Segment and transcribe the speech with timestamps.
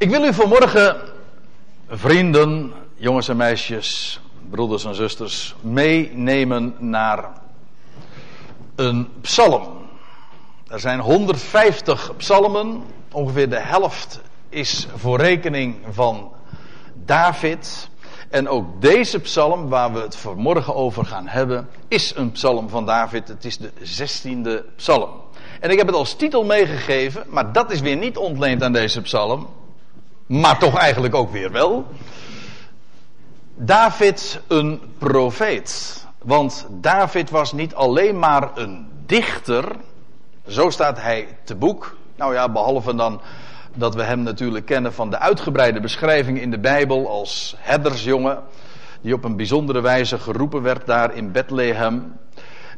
[0.00, 0.96] Ik wil u vanmorgen,
[1.88, 7.28] vrienden, jongens en meisjes, broeders en zusters, meenemen naar
[8.74, 9.68] een psalm.
[10.68, 12.82] Er zijn 150 psalmen,
[13.12, 16.32] ongeveer de helft is voor rekening van
[16.94, 17.88] David.
[18.30, 22.86] En ook deze psalm, waar we het vanmorgen over gaan hebben, is een psalm van
[22.86, 23.28] David.
[23.28, 25.10] Het is de 16e psalm.
[25.60, 29.00] En ik heb het als titel meegegeven, maar dat is weer niet ontleend aan deze
[29.00, 29.48] psalm.
[30.30, 31.86] Maar toch eigenlijk ook weer wel.
[33.54, 36.06] David een profeet.
[36.18, 39.64] Want David was niet alleen maar een dichter.
[40.46, 41.96] Zo staat hij te boek.
[42.16, 43.20] Nou ja, behalve dan
[43.74, 48.42] dat we hem natuurlijk kennen van de uitgebreide beschrijving in de Bijbel als herdersjongen.
[49.00, 52.16] Die op een bijzondere wijze geroepen werd daar in Bethlehem.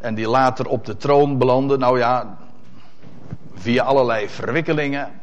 [0.00, 1.78] En die later op de troon belandde.
[1.78, 2.36] Nou ja,
[3.54, 5.20] via allerlei verwikkelingen.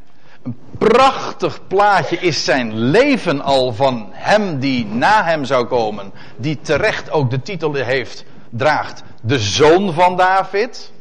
[0.78, 6.12] Prachtig plaatje is zijn leven al van hem die na hem zou komen.
[6.38, 9.04] Die terecht ook de titel heeft, draagt.
[9.22, 10.92] De zoon van David.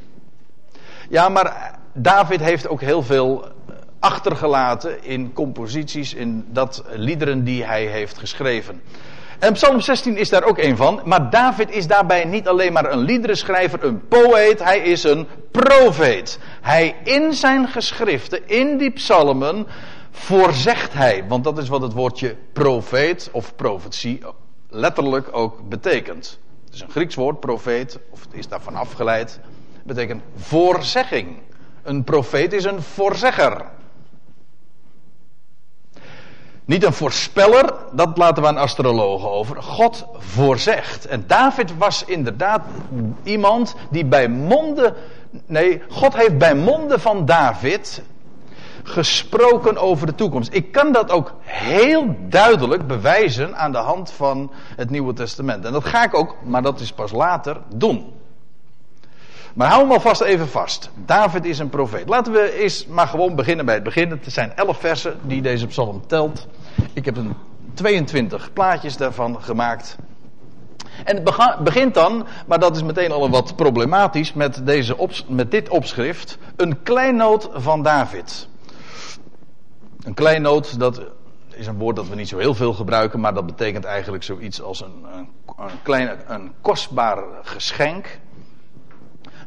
[1.09, 3.49] Ja, maar David heeft ook heel veel
[3.99, 8.83] achtergelaten in composities, in dat liederen die hij heeft geschreven.
[9.39, 11.01] En Psalm 16 is daar ook een van.
[11.05, 14.63] Maar David is daarbij niet alleen maar een liederenschrijver, een poëet.
[14.65, 16.39] Hij is een profeet.
[16.61, 19.67] Hij in zijn geschriften, in die psalmen,
[20.11, 21.25] voorzegt hij.
[21.29, 24.23] Want dat is wat het woordje profeet of profetie
[24.69, 26.39] letterlijk ook betekent.
[26.65, 29.41] Het is een Grieks woord, profeet, of het is daarvan afgeleid.
[29.85, 31.37] Betekent voorzegging.
[31.83, 33.65] Een profeet is een voorzegger.
[36.69, 39.63] Niet een voorspeller, dat laten we aan astrologen over.
[39.63, 41.07] God voorzegt.
[41.07, 42.61] En David was inderdaad
[43.23, 44.95] iemand die bij monden.
[45.47, 48.03] Nee, God heeft bij monden van David
[48.83, 50.55] gesproken over de toekomst.
[50.55, 55.65] Ik kan dat ook heel duidelijk bewijzen aan de hand van het Nieuwe Testament.
[55.65, 58.18] En dat ga ik ook, maar dat is pas later, doen.
[59.59, 60.91] Maar hou hem alvast even vast.
[60.95, 62.09] David is een profeet.
[62.09, 64.11] Laten we eerst maar gewoon beginnen bij het begin.
[64.11, 66.47] Het zijn elf versen die deze psalm telt.
[66.93, 67.35] Ik heb een
[67.75, 69.97] 22 plaatjes daarvan gemaakt.
[71.05, 74.97] En het begint dan, maar dat is meteen al een wat problematisch, met, deze
[75.29, 76.39] met dit opschrift.
[76.57, 78.49] Een kleinoot van David.
[80.03, 81.03] Een kleinoot, dat
[81.49, 84.63] is een woord dat we niet zo heel veel gebruiken, maar dat betekent eigenlijk zoiets
[84.63, 88.19] als een, een, een, klein, een kostbaar geschenk.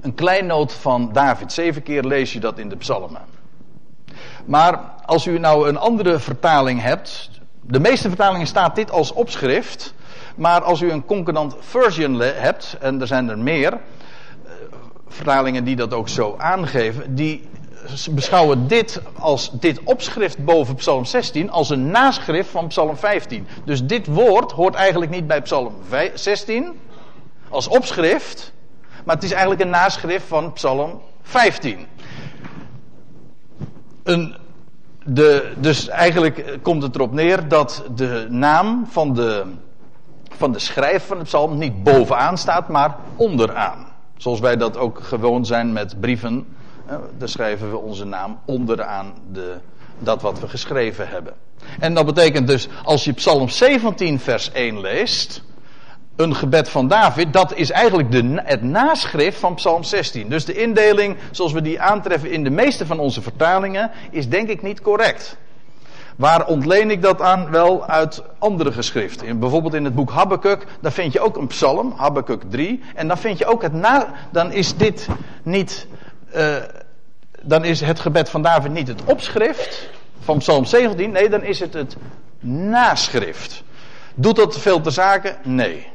[0.02, 1.54] Een kleinoot van David.
[1.54, 3.22] Zeven keer lees je dat in de psalmen.
[4.46, 7.30] Maar als u nou een andere vertaling hebt.
[7.62, 9.94] De meeste vertalingen staat dit als opschrift.
[10.36, 13.72] Maar als u een concordant version hebt, en er zijn er meer.
[13.72, 14.52] Eh,
[15.08, 17.16] vertalingen die dat ook zo aangeven.
[17.16, 17.50] Die
[18.12, 23.48] beschouwen dit als dit opschrift boven Psalm 16 als een naschrift van Psalm 15.
[23.66, 25.74] Dus dit woord hoort eigenlijk niet bij Psalm
[26.14, 26.80] 16
[27.50, 28.54] als opschrift,
[29.04, 31.86] maar het is eigenlijk een naschrift van Psalm 15.
[34.04, 34.36] Een,
[35.06, 39.44] de, dus eigenlijk komt het erop neer dat de naam van de,
[40.30, 43.88] van de schrijver van de psalm niet bovenaan staat, maar onderaan.
[44.18, 46.46] Zoals wij dat ook gewoon zijn met brieven.
[47.18, 49.56] Daar schrijven we onze naam onderaan de,
[50.00, 51.34] dat wat we geschreven hebben.
[51.80, 55.44] En dat betekent dus, als je Psalm 17, vers 1 leest,
[56.16, 60.30] een gebed van David, dat is eigenlijk de, het naschrift van Psalm 16.
[60.30, 64.50] Dus de indeling zoals we die aantreffen in de meeste van onze vertalingen is denk
[64.50, 65.38] ik niet correct.
[66.16, 67.50] Waar ontleen ik dat aan?
[67.50, 69.28] Wel uit andere geschriften.
[69.28, 72.82] In, bijvoorbeeld in het boek Habakkuk, daar vind je ook een psalm, Habakkuk 3.
[72.96, 75.08] En dan vind je ook het na, dan is dit
[75.44, 75.88] niet,
[76.36, 76.56] uh,
[77.42, 79.90] dan is het gebed van David niet het opschrift
[80.20, 81.12] van Psalm 17.
[81.12, 81.96] Nee, dan is het het
[82.40, 83.64] naschrift.
[84.16, 85.38] Doet dat veel te zaken?
[85.44, 85.88] Nee.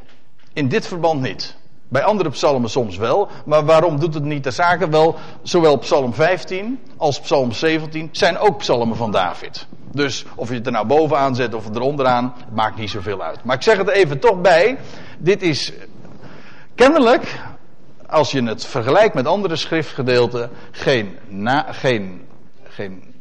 [0.57, 1.57] In dit verband niet.
[1.89, 3.29] Bij andere psalmen soms wel.
[3.45, 4.91] Maar waarom doet het niet de zaken?
[4.91, 9.67] Wel, zowel psalm 15 als psalm 17 zijn ook psalmen van David.
[9.93, 13.45] Dus of je het er nou bovenaan zet of eronderaan, het maakt niet zoveel uit.
[13.45, 14.79] Maar ik zeg het even toch bij.
[15.19, 15.73] Dit is
[16.75, 17.41] kennelijk,
[18.07, 22.27] als je het vergelijkt met andere schriftgedeelten, geen, na, geen,
[22.65, 23.15] geen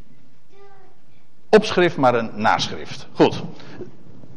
[1.49, 3.07] opschrift, maar een naschrift.
[3.13, 3.43] Goed.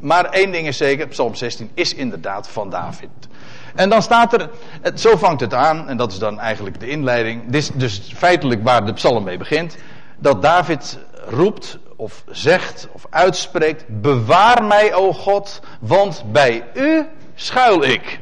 [0.00, 3.08] Maar één ding is zeker, Psalm 16 is inderdaad van David.
[3.74, 4.50] En dan staat er,
[4.94, 7.42] zo vangt het aan, en dat is dan eigenlijk de inleiding.
[7.44, 9.76] Dit is dus feitelijk waar de psalm mee begint.
[10.16, 10.98] Dat David
[11.28, 18.20] roept, of zegt, of uitspreekt: Bewaar mij, o God, want bij u schuil ik.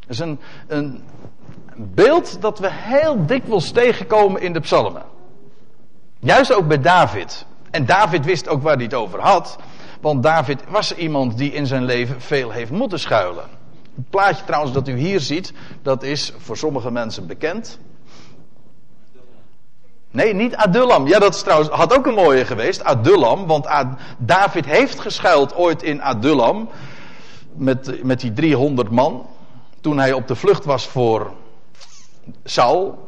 [0.00, 1.02] Dat is een, een
[1.76, 5.02] beeld dat we heel dikwijls tegenkomen in de psalmen.
[6.18, 7.46] Juist ook bij David.
[7.70, 9.58] En David wist ook waar hij het over had.
[10.00, 13.44] Want David was iemand die in zijn leven veel heeft moeten schuilen.
[13.94, 15.52] Het plaatje trouwens dat u hier ziet,
[15.82, 17.78] dat is voor sommige mensen bekend.
[20.10, 21.06] Nee, niet Adullam.
[21.06, 22.84] Ja, dat is trouwens, had ook een mooie geweest.
[22.84, 23.68] Adullam, want
[24.18, 26.68] David heeft geschuild ooit in Adullam.
[27.52, 29.26] Met, met die 300 man.
[29.80, 31.32] Toen hij op de vlucht was voor
[32.44, 33.07] Saul.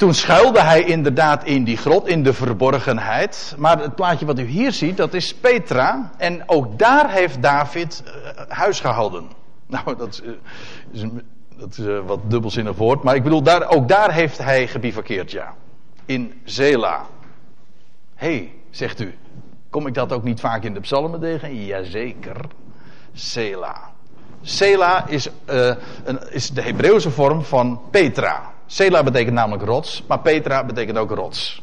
[0.00, 3.54] Toen schuilde hij inderdaad in die grot, in de verborgenheid.
[3.58, 6.10] Maar het plaatje wat u hier ziet, dat is Petra.
[6.16, 8.12] En ook daar heeft David uh,
[8.48, 9.24] huis gehouden.
[9.66, 10.22] Nou, dat
[10.92, 11.22] is, een
[11.56, 13.02] dat is een wat dubbelzinnig woord.
[13.02, 15.54] Maar ik bedoel, daar, ook daar heeft hij gebivakkeerd, ja.
[16.04, 17.06] In Zela.
[18.14, 19.14] Hé, hey, zegt u.
[19.70, 21.64] Kom ik dat ook niet vaak in de psalmen tegen?
[21.64, 22.40] Jazeker.
[23.12, 23.90] Sela.
[24.42, 25.28] Sela is,
[26.30, 28.58] is de Hebreeuwse vorm van Petra.
[28.70, 31.62] Sela betekent namelijk rots, maar Petra betekent ook rots.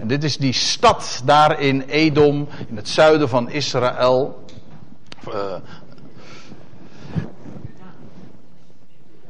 [0.00, 4.44] En dit is die stad daar in Edom, in het zuiden van Israël.
[5.28, 5.34] Uh,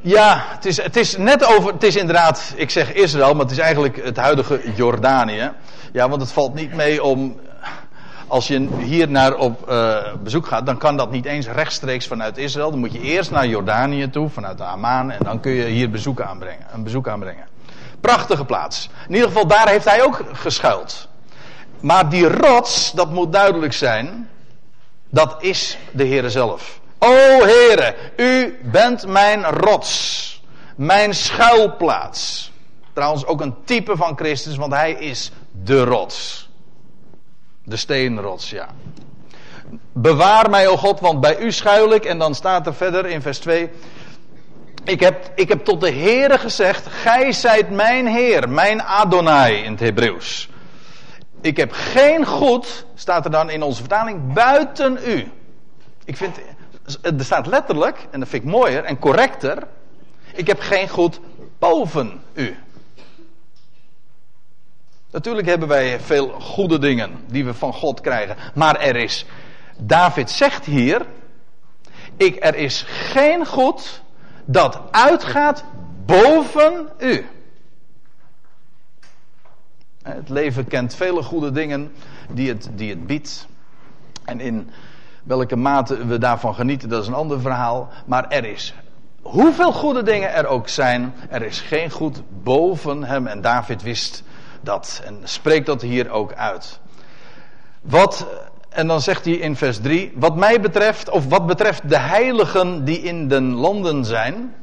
[0.03, 1.73] Ja, het is, het is net over.
[1.73, 5.53] Het is inderdaad, ik zeg Israël, maar het is eigenlijk het huidige Jordanië.
[5.93, 7.41] Ja, want het valt niet mee om.
[8.31, 12.39] Als je hier naar op uh, bezoek gaat, dan kan dat niet eens rechtstreeks vanuit
[12.39, 12.71] Israël.
[12.71, 15.91] Dan moet je eerst naar Jordanië toe, vanuit de Amman, en dan kun je hier
[15.91, 17.47] bezoek aanbrengen, een bezoek aanbrengen.
[18.01, 18.89] Prachtige plaats.
[19.09, 21.09] In ieder geval, daar heeft hij ook geschuild.
[21.81, 24.29] Maar die rots, dat moet duidelijk zijn,
[25.09, 26.81] dat is de Heer zelf.
[26.99, 30.43] O Heere, u bent mijn rots,
[30.77, 32.53] mijn schuilplaats.
[32.93, 35.33] Trouwens ook een type van Christus, want hij is
[35.65, 36.50] de rots.
[37.71, 38.69] De steenrots, ja.
[39.93, 42.05] Bewaar mij, o God, want bij u schuil ik.
[42.05, 43.71] En dan staat er verder in vers 2.
[44.85, 49.71] Ik heb, ik heb tot de Heere gezegd, gij zijt mijn Heer, mijn Adonai in
[49.71, 50.49] het Hebreeuws.
[51.41, 55.31] Ik heb geen goed, staat er dan in onze vertaling, buiten u.
[56.05, 56.37] Ik vind,
[57.03, 59.67] er staat letterlijk, en dat vind ik mooier en correcter.
[60.35, 61.21] Ik heb geen goed
[61.59, 62.57] boven u.
[65.11, 68.37] Natuurlijk hebben wij veel goede dingen die we van God krijgen.
[68.55, 69.27] Maar er is,
[69.79, 71.07] David zegt hier,
[72.17, 74.03] ik, er is geen goed
[74.45, 75.65] dat uitgaat
[76.07, 77.27] boven u.
[80.03, 81.93] Het leven kent vele goede dingen
[82.31, 83.47] die het, die het biedt.
[84.25, 84.71] En in
[85.23, 87.89] Welke mate we daarvan genieten, dat is een ander verhaal.
[88.07, 88.75] Maar er is,
[89.23, 93.27] hoeveel goede dingen er ook zijn, er is geen goed boven hem.
[93.27, 94.23] En David wist
[94.61, 96.81] dat en spreekt dat hier ook uit.
[97.81, 98.27] Wat,
[98.69, 102.85] en dan zegt hij in vers 3, wat mij betreft, of wat betreft de heiligen
[102.85, 104.55] die in de landen zijn.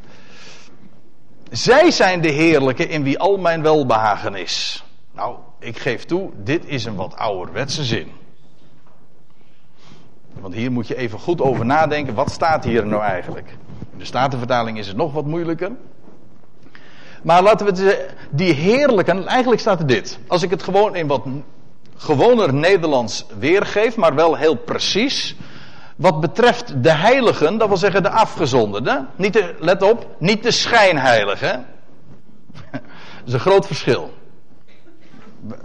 [1.51, 4.83] Zij zijn de heerlijke in wie al mijn welbehagen is.
[5.13, 8.11] Nou, ik geef toe, dit is een wat ouderwetse zin.
[10.39, 12.13] Want hier moet je even goed over nadenken.
[12.13, 13.57] Wat staat hier nou eigenlijk?
[13.91, 15.71] In de Statenvertaling is het nog wat moeilijker.
[17.23, 20.19] Maar laten we het, die heerlijke, eigenlijk staat er dit.
[20.27, 21.23] Als ik het gewoon in wat
[21.95, 25.35] gewoner Nederlands weergeef, maar wel heel precies.
[25.95, 29.07] Wat betreft de heiligen, dat wil zeggen de afgezonderden.
[29.15, 31.65] Niet de, let op, niet de schijnheiligen.
[32.71, 32.81] Dat
[33.25, 34.13] is een groot verschil.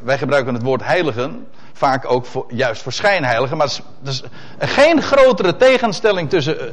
[0.03, 3.57] Wij gebruiken het woord heiligen vaak ook voor, juist voor schijnheiligen.
[3.57, 3.67] Maar
[4.03, 4.23] er is,
[4.59, 6.71] geen grotere tegenstelling tussen, uh,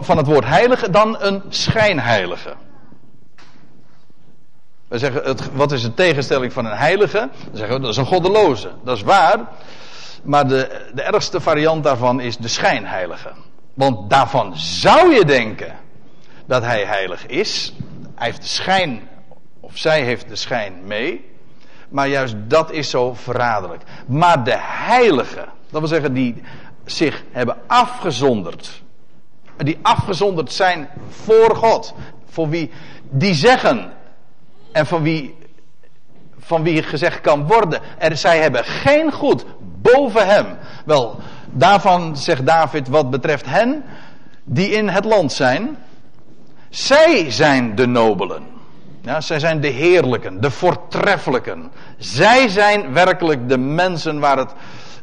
[0.00, 2.54] van het woord heilige dan een schijnheilige.
[4.90, 7.18] We zeggen, wat is de tegenstelling van een heilige?
[7.18, 8.70] Dan zeggen we, dat is een goddeloze.
[8.84, 9.38] Dat is waar.
[10.22, 13.30] Maar de, de ergste variant daarvan is de schijnheilige.
[13.74, 15.76] Want daarvan zou je denken
[16.46, 17.72] dat hij heilig is.
[18.14, 19.08] Hij heeft de schijn,
[19.60, 21.30] of zij heeft de schijn mee.
[21.88, 23.82] Maar juist dat is zo verraderlijk.
[24.06, 26.42] Maar de heiligen, dat wil zeggen die
[26.84, 28.82] zich hebben afgezonderd.
[29.56, 31.94] Die afgezonderd zijn voor God.
[32.30, 32.70] Voor wie
[33.10, 33.98] die zeggen.
[34.72, 35.34] En van wie,
[36.38, 37.80] van wie gezegd kan worden.
[37.98, 39.44] Er, zij hebben geen goed
[39.82, 40.46] boven hem.
[40.84, 41.18] Wel,
[41.50, 43.84] daarvan zegt David wat betreft hen
[44.44, 45.76] die in het land zijn.
[46.68, 48.42] Zij zijn de nobelen.
[49.02, 51.70] Ja, zij zijn de heerlijken, de voortreffelijken.
[51.98, 54.52] Zij zijn werkelijk de mensen waar het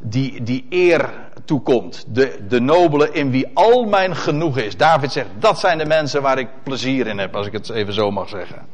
[0.01, 1.09] die, die eer
[1.45, 2.05] toekomt.
[2.07, 4.77] De, de nobelen in wie al mijn genoegen is.
[4.77, 7.93] David zegt, dat zijn de mensen waar ik plezier in heb, als ik het even
[7.93, 8.65] zo mag zeggen.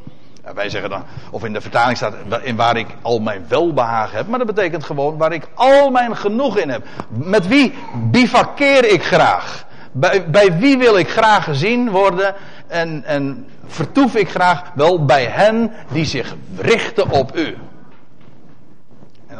[0.43, 4.17] En wij zeggen dan, of in de vertaling staat, in waar ik al mijn welbehagen
[4.17, 4.27] heb.
[4.27, 6.85] Maar dat betekent gewoon waar ik al mijn genoeg in heb.
[7.09, 7.73] Met wie
[8.11, 9.65] bivakkeer ik graag?
[9.91, 12.35] Bij, wie wil ik graag gezien worden?
[12.67, 17.57] En, en vertoef ik graag wel bij hen die zich richten op u.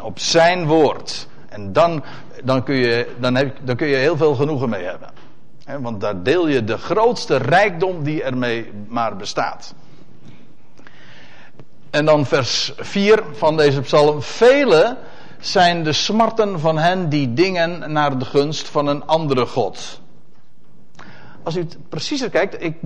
[0.00, 1.28] op zijn woord.
[1.48, 2.04] En dan,
[2.44, 5.08] dan, kun, je, dan, heb, dan kun je heel veel genoegen mee hebben.
[5.82, 9.74] want daar deel je de grootste rijkdom die ermee maar bestaat.
[11.94, 14.22] En dan vers 4 van deze psalm.
[14.22, 14.96] Vele
[15.40, 20.00] zijn de smarten van hen die dingen naar de gunst van een andere God.
[21.42, 22.76] Als u het preciezer kijkt, ik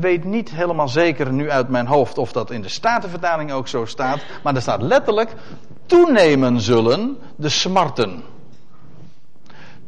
[0.00, 3.84] weet niet helemaal zeker nu uit mijn hoofd of dat in de Statenvertaling ook zo
[3.84, 5.34] staat, maar er staat letterlijk
[5.86, 8.22] toenemen zullen de smarten.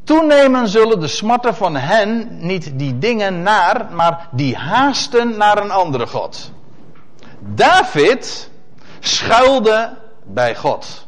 [0.05, 5.71] Toenemen zullen de smarten van hen, niet die dingen naar, maar die haasten naar een
[5.71, 6.51] andere God.
[7.41, 8.55] David
[9.01, 11.07] schuilde bij God.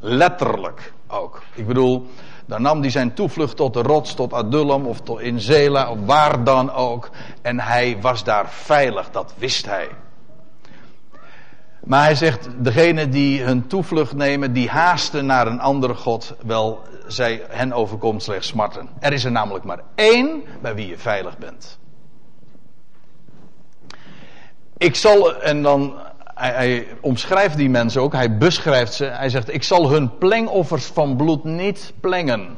[0.00, 1.42] Letterlijk ook.
[1.54, 2.06] Ik bedoel,
[2.46, 5.98] dan nam hij zijn toevlucht tot de rots, tot Adullam of tot in Zela of
[6.04, 7.10] waar dan ook.
[7.42, 9.88] En hij was daar veilig, dat wist hij.
[11.84, 16.82] Maar hij zegt, degene die hun toevlucht nemen, die haasten naar een andere God, wel,
[17.06, 18.88] zij, hen overkomt slechts smarten.
[19.00, 21.78] Er is er namelijk maar één bij wie je veilig bent.
[24.76, 25.94] Ik zal, en dan
[26.36, 29.04] hij, hij, omschrijft die mensen ook, hij beschrijft ze.
[29.04, 32.54] Hij zegt: Ik zal hun plengoffers van bloed niet plengen.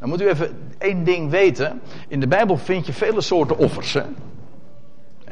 [0.00, 1.80] Dan moet u even één ding weten.
[2.08, 3.92] In de Bijbel vind je vele soorten offers.
[3.92, 4.02] Hè?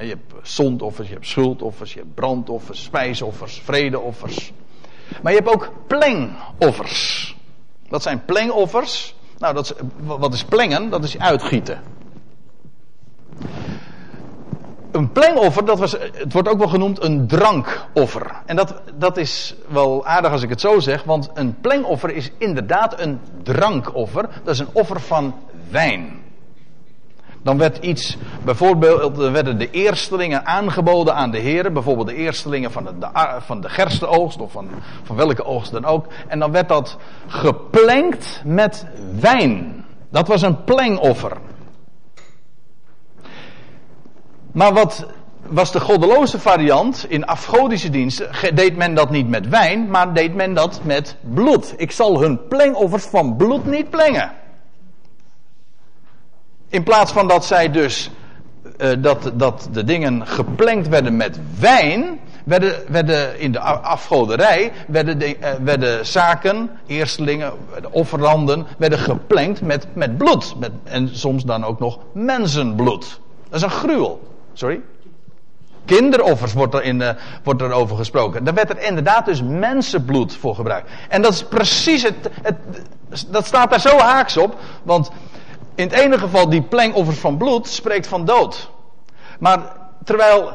[0.03, 4.53] Je hebt zondoffers, je hebt schuldoffers, je hebt brandoffers, spijsoffers, vredeoffers.
[5.23, 7.37] Maar je hebt ook plengoffers.
[7.89, 9.15] Wat zijn plengoffers?
[9.39, 10.91] Nou, dat wat is plengen?
[10.91, 11.81] Dat is uitgieten
[14.93, 18.31] een plengoffer, dat was, het wordt ook wel genoemd een drankoffer.
[18.47, 22.31] En dat, dat is wel aardig als ik het zo zeg, want een plengoffer is
[22.39, 24.29] inderdaad een drankoffer.
[24.45, 25.35] Dat is een offer van
[25.71, 26.19] wijn.
[27.43, 31.73] Dan werd iets, bijvoorbeeld, werden de eerstelingen aangeboden aan de heren.
[31.73, 33.09] Bijvoorbeeld de eerstelingen van de,
[33.41, 34.69] van de gerstenoogst of van,
[35.03, 36.07] van welke oogst dan ook.
[36.29, 38.87] En dan werd dat geplengd met
[39.21, 39.85] wijn.
[40.11, 41.37] Dat was een plengoffer.
[44.53, 45.07] Maar wat
[45.47, 48.31] was de goddeloze variant in afgodische diensten?
[48.55, 51.75] Deed men dat niet met wijn, maar deed men dat met bloed.
[51.77, 54.33] Ik zal hun plengoffers van bloed niet plengen.
[56.69, 58.11] In plaats van dat zij dus
[58.79, 65.19] uh, dat, dat de dingen geplengd werden met wijn, werden, werden in de afgoderij werden,
[65.19, 67.53] de, uh, werden zaken, eerstelingen,
[67.91, 70.55] offeranden, werden geplengd met, met bloed.
[70.59, 73.21] Met, en soms dan ook nog mensenbloed.
[73.49, 74.30] Dat is een gruwel.
[74.61, 74.81] Sorry?
[75.85, 77.11] Kinderoffers wordt er, in, uh,
[77.43, 78.45] wordt er over gesproken.
[78.45, 80.91] Daar werd er inderdaad dus mensenbloed voor gebruikt.
[81.09, 82.57] En dat is precies het, het,
[83.29, 84.57] Dat staat daar zo haaks op.
[84.83, 85.11] Want
[85.75, 88.71] in het ene geval, die plengoffers van bloed spreekt van dood.
[89.39, 89.61] Maar
[90.05, 90.53] terwijl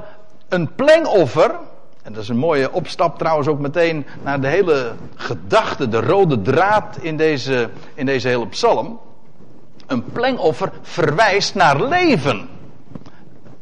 [0.49, 1.55] een plengoffer.
[2.03, 6.41] En dat is een mooie opstap trouwens ook meteen naar de hele gedachte, de rode
[6.41, 8.99] draad in deze, in deze hele psalm.
[9.87, 12.54] Een plengoffer verwijst naar leven.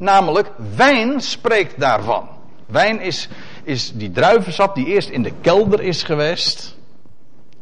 [0.04, 2.28] Namelijk, wijn spreekt daarvan.
[2.66, 3.30] Wijn is,
[3.64, 6.76] is die druivensap die eerst in de kelder is geweest.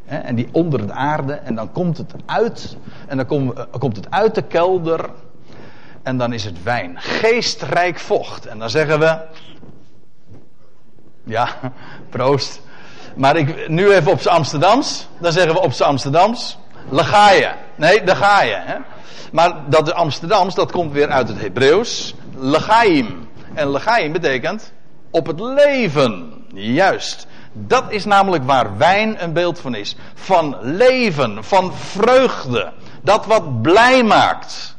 [0.05, 1.33] Hè, en die onder de aarde.
[1.33, 2.77] En dan komt het uit.
[3.07, 5.09] En dan uh, komt het uit de kelder.
[6.03, 6.95] En dan is het wijn.
[6.99, 8.45] Geestrijk vocht.
[8.45, 9.17] En dan zeggen we.
[11.23, 11.47] Ja,
[12.09, 12.61] proost.
[13.15, 15.07] Maar ik, nu even op z'n Amsterdams.
[15.19, 16.57] Dan zeggen we op z'n Amsterdams.
[16.89, 17.51] Legaje.
[17.75, 18.79] Nee, daar ga je.
[19.31, 23.27] Maar dat Amsterdams, dat komt weer uit het Hebreeuws legaim.
[23.53, 24.73] En legaim betekent
[25.11, 26.33] op het leven.
[26.53, 27.27] Juist.
[27.53, 29.95] Dat is namelijk waar wijn een beeld van is.
[30.13, 32.71] Van leven, van vreugde.
[33.01, 34.75] Dat wat blij maakt.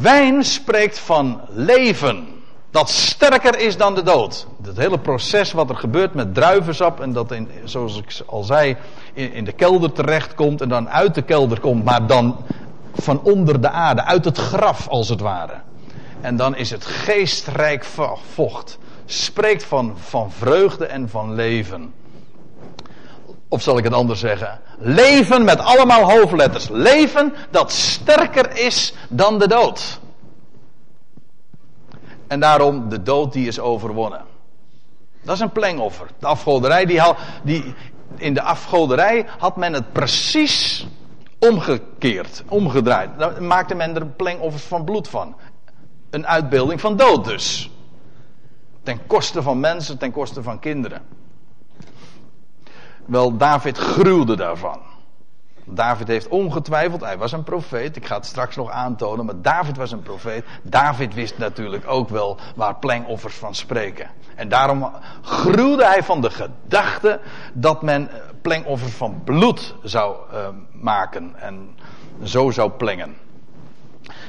[0.00, 2.26] Wijn spreekt van leven.
[2.70, 4.46] Dat sterker is dan de dood.
[4.62, 7.00] Het hele proces wat er gebeurt met druivensap.
[7.00, 8.76] En dat, in, zoals ik al zei,
[9.14, 10.60] in, in de kelder terechtkomt.
[10.60, 11.84] En dan uit de kelder komt.
[11.84, 12.36] Maar dan
[12.94, 15.60] van onder de aarde, uit het graf als het ware.
[16.20, 17.84] En dan is het geestrijk
[18.34, 18.78] vocht.
[19.06, 21.92] Spreekt van, van vreugde en van leven.
[23.48, 24.60] Of zal ik het anders zeggen?
[24.78, 26.68] Leven met allemaal hoofdletters.
[26.68, 30.00] Leven dat sterker is dan de dood.
[32.26, 34.20] En daarom de dood die is overwonnen.
[35.22, 36.06] Dat is een plengoffer.
[36.18, 37.02] De afgoderij die,
[37.42, 37.74] die
[38.16, 40.86] in de afgoderij had men het precies
[41.48, 43.18] omgekeerd, omgedraaid.
[43.18, 45.36] Daar maakte men er plengoffers van bloed van.
[46.10, 47.70] Een uitbeelding van dood dus.
[48.82, 51.02] Ten koste van mensen, ten koste van kinderen.
[53.06, 54.80] Wel, David gruwde daarvan.
[55.64, 59.76] David heeft ongetwijfeld, hij was een profeet, ik ga het straks nog aantonen, maar David
[59.76, 60.44] was een profeet.
[60.62, 64.10] David wist natuurlijk ook wel waar plengoffers van spreken.
[64.34, 64.90] En daarom
[65.22, 67.20] gruwde hij van de gedachte
[67.52, 68.10] dat men
[68.42, 71.68] plengoffers van bloed zou uh, maken en
[72.22, 73.14] zo zou plengen.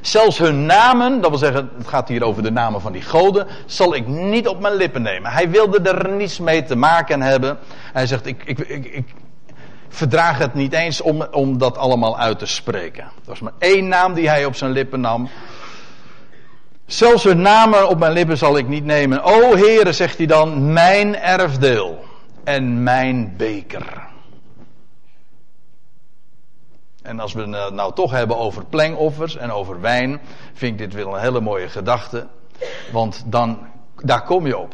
[0.01, 3.47] Zelfs hun namen, dat wil zeggen, het gaat hier over de namen van die goden,
[3.65, 5.31] zal ik niet op mijn lippen nemen.
[5.31, 7.57] Hij wilde er niets mee te maken hebben.
[7.93, 9.13] Hij zegt, ik, ik, ik, ik
[9.89, 13.03] verdraag het niet eens om, om dat allemaal uit te spreken.
[13.03, 15.29] Er was maar één naam die hij op zijn lippen nam.
[16.85, 19.23] Zelfs hun namen op mijn lippen zal ik niet nemen.
[19.23, 22.03] O Heere, zegt hij dan, mijn erfdeel
[22.43, 24.11] en mijn beker.
[27.01, 30.21] En als we het nou toch hebben over plengoffers en over wijn,
[30.53, 32.27] vind ik dit wel een hele mooie gedachte.
[32.91, 33.59] Want dan,
[33.95, 34.73] daar kom je op.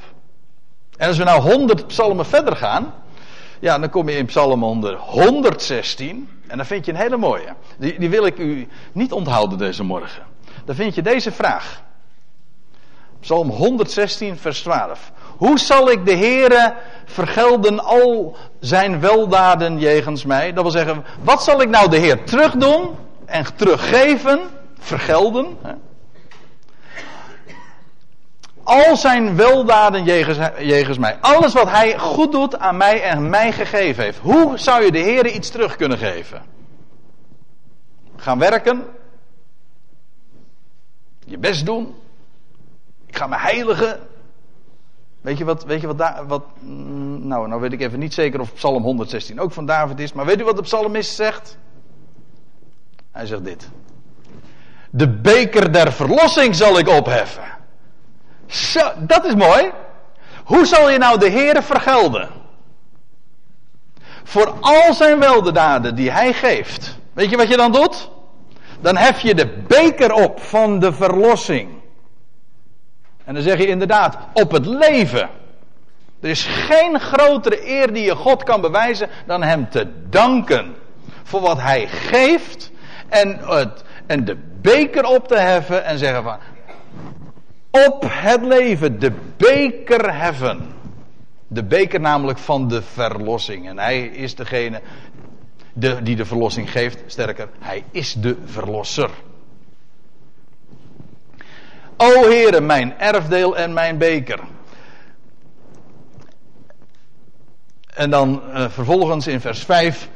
[0.98, 2.94] En als we nou honderd psalmen verder gaan,
[3.60, 6.30] ja, dan kom je in psalm 116.
[6.48, 7.56] En dan vind je een hele mooie.
[7.78, 10.24] Die, die wil ik u niet onthouden deze morgen.
[10.66, 11.84] Dan vind je deze vraag.
[13.20, 15.12] Psalm 116, vers 12.
[15.40, 16.74] Hoe zal ik de Heere
[17.06, 20.54] vergelden al zijn weldaden jegens mij?
[20.54, 24.40] Dat wil zeggen, wat zal ik nou de Heer terugdoen en teruggeven,
[24.80, 25.58] vergelden?
[25.62, 25.74] Hè?
[28.64, 31.18] Al zijn weldaden jegens, jegens mij.
[31.22, 34.20] Alles wat hij goed doet aan mij en mij gegeven heeft.
[34.20, 36.42] Hoe zou je de Heer iets terug kunnen geven?
[38.16, 38.86] Gaan werken.
[41.26, 41.96] Je best doen.
[43.06, 44.09] Ik ga me heiligen.
[45.22, 48.40] Weet je wat, weet je wat wat, mm, nou, nou weet ik even niet zeker
[48.40, 51.58] of Psalm 116 ook van David is, maar weet u wat de psalmist zegt?
[53.12, 53.70] Hij zegt dit.
[54.90, 57.44] De beker der verlossing zal ik opheffen.
[58.46, 59.72] Zo, dat is mooi.
[60.44, 62.30] Hoe zal je nou de Heer vergelden?
[64.24, 66.98] Voor al zijn weldaden die hij geeft.
[67.14, 68.10] Weet je wat je dan doet?
[68.82, 71.79] Dan hef je de beker op van de verlossing.
[73.30, 75.30] En dan zeg je inderdaad, op het leven.
[76.20, 80.76] Er is geen grotere eer die je God kan bewijzen dan Hem te danken
[81.24, 82.72] voor wat Hij geeft.
[83.10, 86.38] En, het, en de beker op te heffen en zeggen van,
[87.72, 90.74] op het leven, de beker heffen.
[91.48, 93.68] De beker namelijk van de verlossing.
[93.68, 94.82] En Hij is degene
[95.74, 97.04] de, die de verlossing geeft.
[97.06, 99.10] Sterker, Hij is de verlosser.
[102.02, 104.40] O Heere, mijn erfdeel en mijn beker.
[107.94, 110.10] En dan uh, vervolgens in vers 5.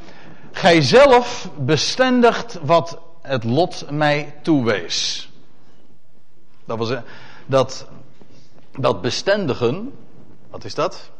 [0.52, 5.30] Gij zelf bestendigt wat het lot mij toewees.
[6.64, 6.92] Dat was
[7.46, 7.86] dat,
[8.78, 9.92] dat bestendigen.
[10.50, 11.10] Wat is dat?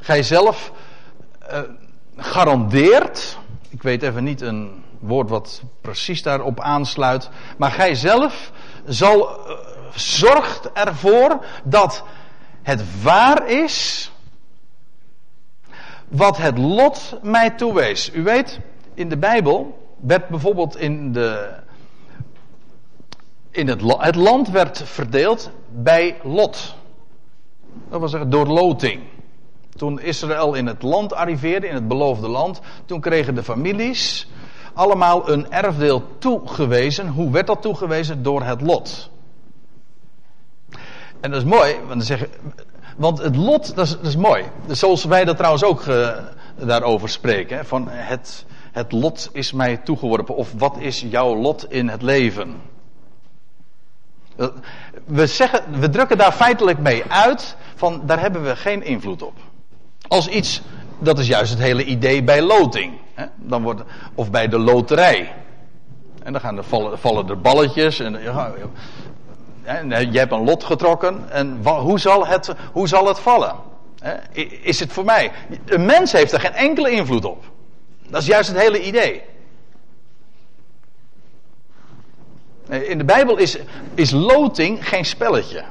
[0.00, 0.72] Gij zelf
[1.52, 1.60] uh,
[2.16, 3.38] garandeert.
[3.68, 7.30] Ik weet even niet een woord wat precies daarop aansluit.
[7.56, 8.52] Maar gij zelf
[8.90, 9.56] zal, uh,
[9.94, 12.04] zorgt ervoor dat
[12.62, 14.10] het waar is
[16.08, 18.14] wat het lot mij toewees.
[18.14, 18.60] U weet,
[18.94, 21.58] in de Bijbel werd bijvoorbeeld in de.
[23.50, 26.74] In het, het land werd verdeeld bij lot.
[27.88, 29.02] Dat was door loting.
[29.76, 34.28] Toen Israël in het land arriveerde, in het beloofde land, toen kregen de families
[34.74, 37.08] allemaal een erfdeel toegewezen.
[37.08, 38.22] Hoe werd dat toegewezen?
[38.22, 39.10] Door het lot.
[41.20, 42.18] En dat is mooi, want, dan
[42.96, 44.44] want het lot, dat is, dat is mooi.
[44.68, 46.10] Zoals wij dat trouwens ook uh,
[46.54, 47.66] daarover spreken.
[47.66, 50.36] Van het, het lot is mij toegeworpen.
[50.36, 52.56] Of wat is jouw lot in het leven?
[55.04, 59.34] We, zeggen, we drukken daar feitelijk mee uit van daar hebben we geen invloed op.
[60.08, 60.62] Als iets,
[60.98, 62.92] dat is juist het hele idee bij loting.
[63.20, 63.26] Hè?
[63.36, 63.82] Dan wordt,
[64.14, 65.34] of bij de loterij.
[66.22, 68.00] En dan gaan er vallen, vallen er balletjes.
[68.00, 68.52] En, ja,
[69.98, 71.30] je hebt een lot getrokken.
[71.30, 73.54] En hoe zal het, hoe zal het vallen?
[74.62, 75.32] Is het voor mij?
[75.66, 77.44] Een mens heeft er geen enkele invloed op.
[78.08, 79.22] Dat is juist het hele idee.
[82.68, 83.58] In de Bijbel is,
[83.94, 85.64] is loting geen spelletje.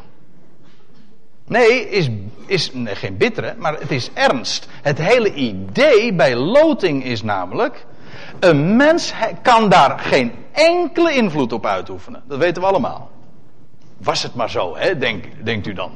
[1.49, 2.09] Nee, is,
[2.45, 4.67] is geen bittere, maar het is ernst.
[4.81, 7.85] Het hele idee bij loting is namelijk.
[8.39, 12.23] Een mens kan daar geen enkele invloed op uitoefenen.
[12.27, 13.09] Dat weten we allemaal.
[13.97, 15.91] Was het maar zo, hè, denk, denkt u dan.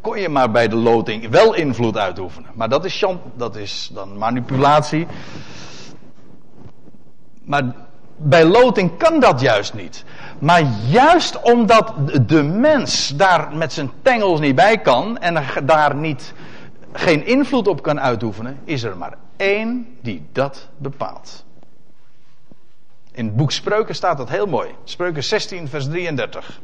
[0.00, 2.50] Kon je maar bij de loting wel invloed uitoefenen.
[2.54, 5.06] Maar dat is, dat is dan manipulatie.
[7.42, 7.74] Maar
[8.22, 10.04] bij loting kan dat juist niet.
[10.38, 11.92] Maar juist omdat
[12.26, 16.32] de mens daar met zijn tengels niet bij kan en daar niet
[16.92, 21.44] geen invloed op kan uitoefenen, is er maar één die dat bepaalt.
[23.12, 24.68] In het boek Spreuken staat dat heel mooi.
[24.84, 26.60] Spreuken 16, vers 33.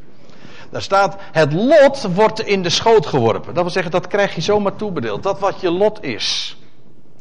[0.71, 3.55] Daar staat: Het lot wordt in de schoot geworpen.
[3.55, 5.23] Dat wil zeggen, dat krijg je zomaar toebedeeld.
[5.23, 6.57] Dat wat je lot is.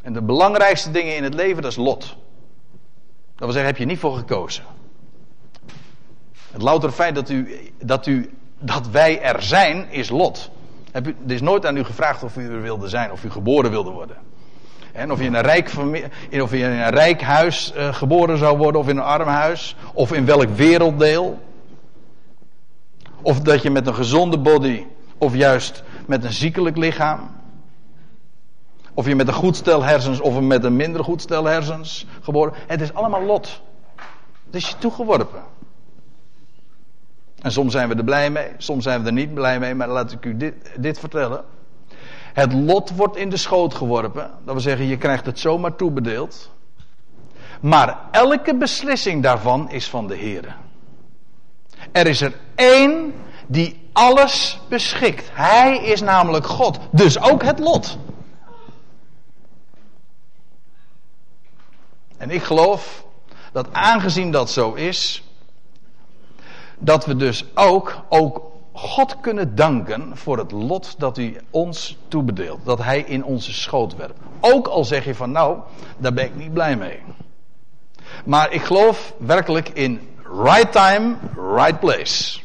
[0.02, 2.16] En de belangrijkste dingen in het leven, dat is lot.
[3.36, 4.64] Dat wil zeggen, heb je niet voor gekozen.
[6.52, 10.52] Het louter feit dat, u, dat, u, dat wij er zijn, is lot.
[10.92, 13.32] Heb u, er is nooit aan u gevraagd of u er wilde zijn, of u
[13.32, 14.18] geboren wilde worden.
[14.92, 15.72] En of je in een rijk,
[16.42, 19.76] of je in een rijk huis uh, geboren zou worden, of in een arm huis,
[19.94, 21.40] of in welk werelddeel.
[23.22, 24.84] Of dat je met een gezonde body,
[25.18, 27.35] of juist met een ziekelijk lichaam.
[28.98, 32.54] Of je met een goed stel hersens, of met een minder goed stel hersens geboren.
[32.68, 33.62] Het is allemaal lot.
[34.46, 35.44] Het is je toegeworpen.
[37.42, 39.88] En soms zijn we er blij mee, soms zijn we er niet blij mee, maar
[39.88, 41.44] laat ik u dit, dit vertellen.
[42.34, 44.32] Het lot wordt in de schoot geworpen.
[44.44, 46.52] Dat wil zeggen, je krijgt het zomaar toebedeeld.
[47.62, 50.56] Maar elke beslissing daarvan is van de Heer.
[51.92, 53.14] Er is er één
[53.48, 55.30] die alles beschikt.
[55.34, 56.80] Hij is namelijk God.
[56.92, 57.98] Dus ook het lot.
[62.18, 63.06] En ik geloof
[63.52, 65.24] dat aangezien dat zo is,
[66.80, 68.42] dat we dus ook, ook
[68.76, 72.66] God kunnen danken voor het lot dat hij ons toebedeelt.
[72.66, 74.20] Dat hij in onze schoot werpt.
[74.40, 75.60] Ook al zeg je van nou,
[75.98, 77.00] daar ben ik niet blij mee.
[78.26, 80.10] Maar ik geloof werkelijk in
[80.44, 81.16] right time,
[81.56, 82.40] right place.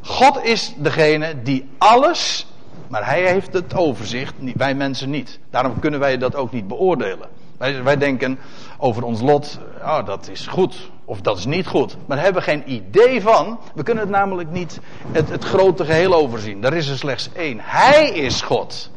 [0.00, 2.46] God is degene die alles,
[2.88, 5.38] maar hij heeft het overzicht, wij mensen niet.
[5.50, 7.28] Daarom kunnen wij dat ook niet beoordelen.
[7.58, 8.38] Wij, wij denken
[8.78, 11.96] over ons lot, oh, dat is goed of dat is niet goed.
[12.06, 13.58] Maar daar hebben we geen idee van.
[13.74, 14.80] We kunnen het namelijk niet
[15.12, 16.60] het, het grote geheel overzien.
[16.60, 17.58] Daar is er slechts één.
[17.60, 18.90] Hij is God.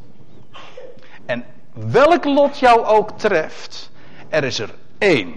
[1.25, 3.91] En welk lot jou ook treft,
[4.29, 5.33] er is er één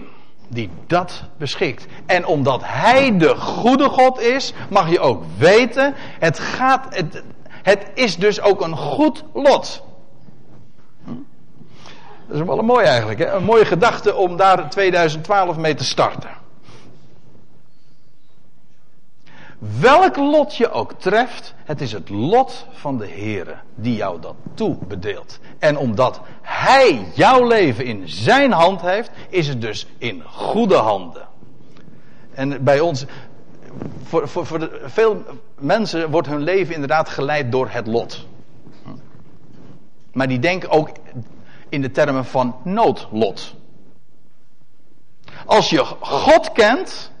[0.47, 1.85] die dat beschikt.
[2.05, 7.03] En omdat Hij de goede God is, mag je ook weten, het gaat,
[7.61, 9.83] het is dus ook een goed lot.
[12.31, 13.31] Dat is wel een mooi eigenlijk, hè?
[13.31, 16.29] een mooie gedachte om daar 2012 mee te starten.
[19.79, 24.35] Welk lot je ook treft, het is het lot van de Heere die jou dat
[24.53, 25.39] toebedeelt.
[25.59, 31.27] En omdat Hij jouw leven in Zijn hand heeft, is het dus in goede handen.
[32.33, 33.05] En bij ons,
[34.03, 35.23] voor, voor, voor veel
[35.59, 38.25] mensen wordt hun leven inderdaad geleid door het lot.
[40.11, 40.89] Maar die denken ook
[41.71, 43.53] in de termen van noodlot.
[45.45, 47.11] Als je God kent,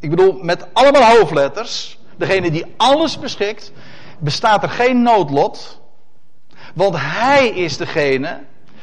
[0.00, 3.72] ik bedoel met allemaal hoofdletters, degene die alles beschikt,
[4.18, 5.80] bestaat er geen noodlot.
[6.74, 8.40] Want hij is degene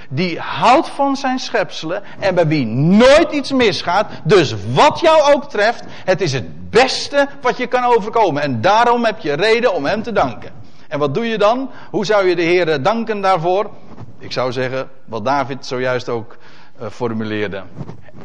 [0.09, 4.11] die houdt van zijn schepselen en bij wie nooit iets misgaat.
[4.23, 8.41] Dus wat jou ook treft, het is het beste wat je kan overkomen.
[8.41, 10.51] En daarom heb je reden om hem te danken.
[10.87, 11.69] En wat doe je dan?
[11.89, 13.69] Hoe zou je de Heer danken daarvoor?
[14.19, 16.37] Ik zou zeggen, wat David zojuist ook
[16.81, 17.63] uh, formuleerde.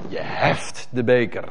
[0.09, 1.45] Je heft de beker.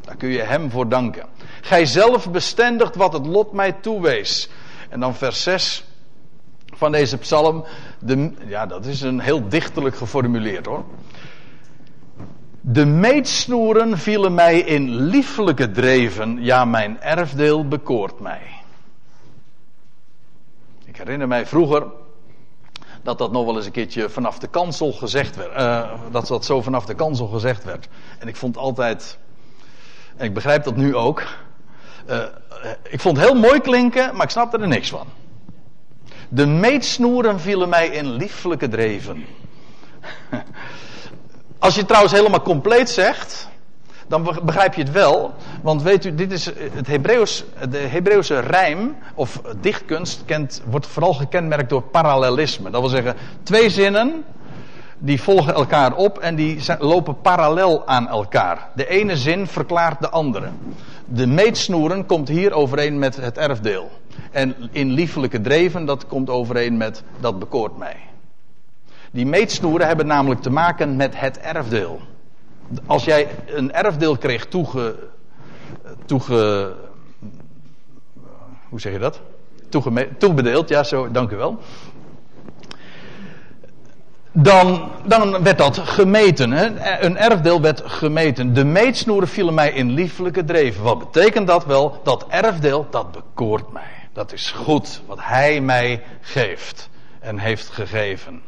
[0.00, 1.26] Daar kun je hem voor danken.
[1.60, 4.48] Gij zelf bestendigt wat het lot mij toewees.
[4.88, 5.84] En dan vers 6
[6.74, 7.64] van deze psalm.
[7.98, 10.84] De, ja, dat is een heel dichterlijk geformuleerd hoor.
[12.60, 16.42] De meetsnoeren vielen mij in lieflijke dreven.
[16.42, 18.42] Ja, mijn erfdeel bekoort mij.
[20.84, 21.86] Ik herinner mij vroeger
[23.02, 25.58] dat dat nog wel eens een keertje vanaf de kansel gezegd werd.
[25.58, 27.88] Uh, dat dat zo vanaf de kansel gezegd werd.
[28.18, 29.18] En ik vond altijd,
[30.16, 31.22] en ik begrijp dat nu ook.
[32.10, 32.24] Uh,
[32.82, 35.06] ik vond het heel mooi klinken, maar ik snapte er niks van.
[36.28, 39.24] De meetsnoeren vielen mij in lieflijke dreven.
[41.58, 43.48] Als je trouwens helemaal compleet zegt,
[44.08, 45.34] dan begrijp je het wel.
[45.62, 51.14] Want weet u, dit is het Hebreeuws, de Hebreeuwse rijm of dichtkunst kent, wordt vooral
[51.14, 52.70] gekenmerkt door parallelisme.
[52.70, 54.24] Dat wil zeggen, twee zinnen
[54.98, 58.68] die volgen elkaar op en die lopen parallel aan elkaar.
[58.74, 60.48] De ene zin verklaart de andere.
[61.04, 63.90] De meetsnoeren komt hier overeen met het erfdeel.
[64.30, 67.96] En in liefelijke dreven, dat komt overeen met dat bekoort mij.
[69.10, 72.00] Die meetsnoeren hebben namelijk te maken met het erfdeel
[72.86, 74.94] als jij een erfdeel kreeg toege,
[76.04, 76.72] toege
[78.72, 79.20] hoe zeg je dat?
[79.68, 81.58] Toege, toebedeeld, ja, zo, dank u wel.
[84.32, 86.50] Dan, dan werd dat gemeten.
[86.50, 86.66] Hè?
[87.00, 88.54] Een erfdeel werd gemeten.
[88.54, 90.82] De meetsnoeren vielen mij in lieflijke dreven.
[90.82, 92.00] Wat betekent dat wel?
[92.02, 94.08] Dat erfdeel, dat bekoort mij.
[94.12, 96.88] Dat is goed wat Hij mij geeft
[97.20, 98.42] en heeft gegeven.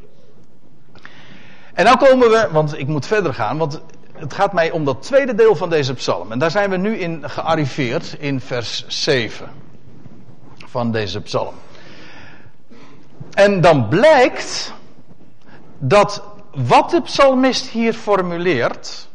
[1.74, 3.80] En nou komen we, want ik moet verder gaan, want
[4.14, 6.32] het gaat mij om dat tweede deel van deze psalm.
[6.32, 9.48] En daar zijn we nu in gearriveerd in vers 7
[10.66, 11.54] van deze psalm.
[13.34, 14.72] En dan blijkt
[15.78, 16.22] dat
[16.54, 19.08] wat de psalmist hier formuleert,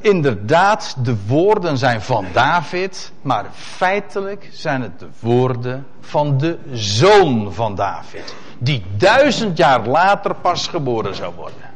[0.00, 7.52] inderdaad de woorden zijn van David, maar feitelijk zijn het de woorden van de zoon
[7.52, 11.69] van David, die duizend jaar later pas geboren zou worden.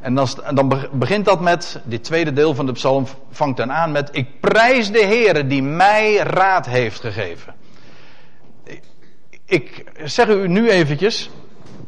[0.00, 0.14] En
[0.54, 4.40] dan, begint dat met, dit tweede deel van de psalm vangt dan aan met, ik
[4.40, 7.54] prijs de Heere die mij raad heeft gegeven.
[9.44, 11.30] Ik zeg u nu eventjes,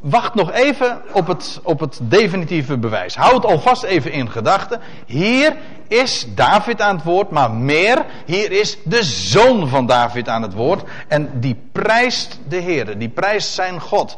[0.00, 3.16] wacht nog even op het, op het definitieve bewijs.
[3.16, 4.80] Houd alvast even in gedachten.
[5.06, 5.56] Hier
[5.88, 10.54] is David aan het woord, maar meer, hier is de zoon van David aan het
[10.54, 10.88] woord.
[11.08, 14.16] En die prijst de Heer, die prijst zijn God.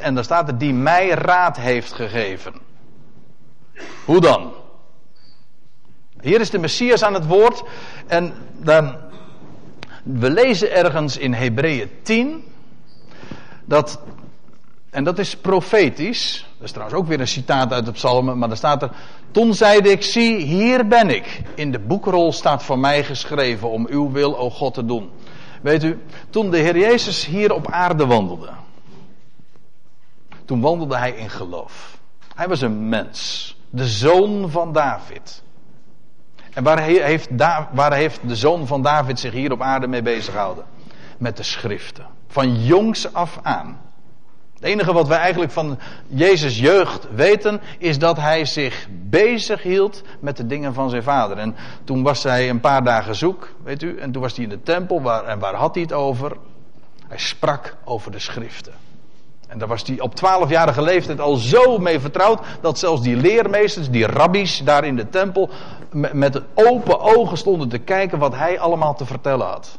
[0.00, 2.71] En daar staat er, die mij raad heeft gegeven.
[4.04, 4.52] Hoe dan?
[6.20, 7.62] Hier is de Messias aan het woord.
[8.06, 8.96] En dan,
[10.02, 12.44] we lezen ergens in Hebreeën 10
[13.64, 14.00] dat
[14.92, 16.46] en dat is profetisch.
[16.56, 18.38] Dat is trouwens ook weer een citaat uit de psalmen.
[18.38, 18.90] Maar daar staat er.
[19.30, 21.42] Toen zeide ik, zie, hier ben ik.
[21.54, 25.10] In de boekrol staat voor mij geschreven om uw wil, o God, te doen.
[25.62, 25.98] Weet u,
[26.30, 28.50] toen de Heer Jezus hier op aarde wandelde.
[30.44, 31.98] Toen wandelde hij in geloof.
[32.34, 33.56] Hij was een mens.
[33.74, 35.42] De zoon van David.
[36.52, 37.28] En waar heeft,
[37.72, 40.64] waar heeft de zoon van David zich hier op aarde mee bezig gehouden?
[41.18, 42.06] Met de schriften.
[42.26, 43.80] Van jongs af aan.
[44.54, 50.02] Het enige wat wij eigenlijk van Jezus' jeugd weten, is dat hij zich bezig hield
[50.20, 51.38] met de dingen van zijn vader.
[51.38, 51.54] En
[51.84, 54.62] toen was hij een paar dagen zoek, weet u, en toen was hij in de
[54.62, 56.36] tempel, waar, en waar had hij het over?
[57.08, 58.72] Hij sprak over de schriften.
[59.52, 63.90] En daar was hij op twaalfjarige leeftijd al zo mee vertrouwd, dat zelfs die leermeesters,
[63.90, 65.50] die rabbies daar in de tempel,
[66.12, 69.78] met open ogen stonden te kijken wat hij allemaal te vertellen had.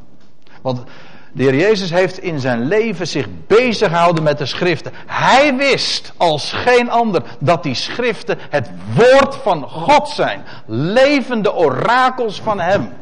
[0.62, 0.83] Want
[1.31, 4.91] de Heer Jezus heeft in zijn leven zich bezig gehouden met de schriften.
[5.05, 10.43] Hij wist als geen ander dat die schriften het woord van God zijn.
[10.65, 12.93] Levende orakels van Hem.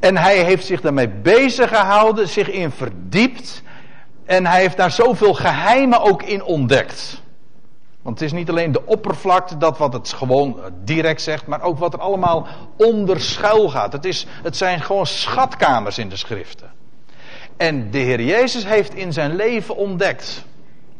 [0.00, 3.62] En hij heeft zich daarmee bezig gehouden, zich in verdiept.
[4.28, 7.22] En hij heeft daar zoveel geheimen ook in ontdekt.
[8.02, 11.78] Want het is niet alleen de oppervlakte, dat wat het gewoon direct zegt, maar ook
[11.78, 13.92] wat er allemaal onder schuil gaat.
[13.92, 16.70] Het, is, het zijn gewoon schatkamers in de schriften.
[17.56, 20.44] En de Heer Jezus heeft in zijn leven ontdekt.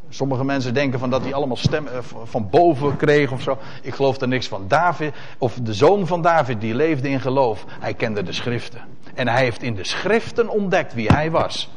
[0.09, 3.59] Sommige mensen denken van dat hij allemaal stemmen eh, van boven kreeg of zo.
[3.83, 4.65] Ik geloof er niks van.
[4.69, 7.65] David, of de zoon van David, die leefde in geloof.
[7.81, 8.81] Hij kende de schriften.
[9.15, 11.71] En hij heeft in de schriften ontdekt wie hij was.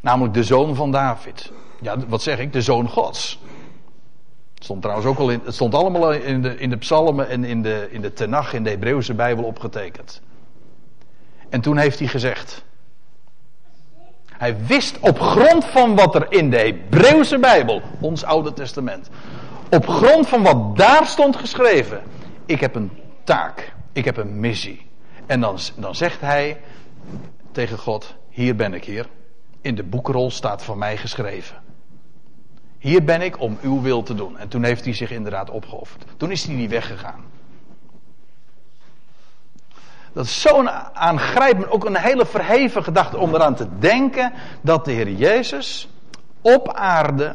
[0.00, 1.52] Namelijk de zoon van David.
[1.80, 2.52] Ja, wat zeg ik?
[2.52, 3.40] De zoon Gods.
[4.54, 5.40] Het stond trouwens ook al in.
[5.44, 8.62] Het stond allemaal in de, in de psalmen en in de, in de Tenach, in
[8.62, 10.20] de Hebreeuwse Bijbel opgetekend.
[11.48, 12.64] En toen heeft hij gezegd.
[14.26, 19.10] Hij wist op grond van wat er in de Hebreeuwse Bijbel, ons Oude Testament,
[19.70, 22.02] op grond van wat daar stond geschreven,
[22.46, 22.90] ik heb een
[23.24, 24.86] taak, ik heb een missie.
[25.26, 26.60] En dan, dan zegt hij
[27.52, 29.06] tegen God, hier ben ik hier,
[29.60, 31.56] in de boekrol staat van mij geschreven.
[32.78, 34.38] Hier ben ik om uw wil te doen.
[34.38, 36.04] En toen heeft hij zich inderdaad opgeofferd.
[36.16, 37.24] Toen is hij niet weggegaan.
[40.12, 44.92] Dat is zo'n aangrijpend, ook een hele verheven gedachte om eraan te denken dat de
[44.92, 45.88] Heer Jezus
[46.40, 47.34] op aarde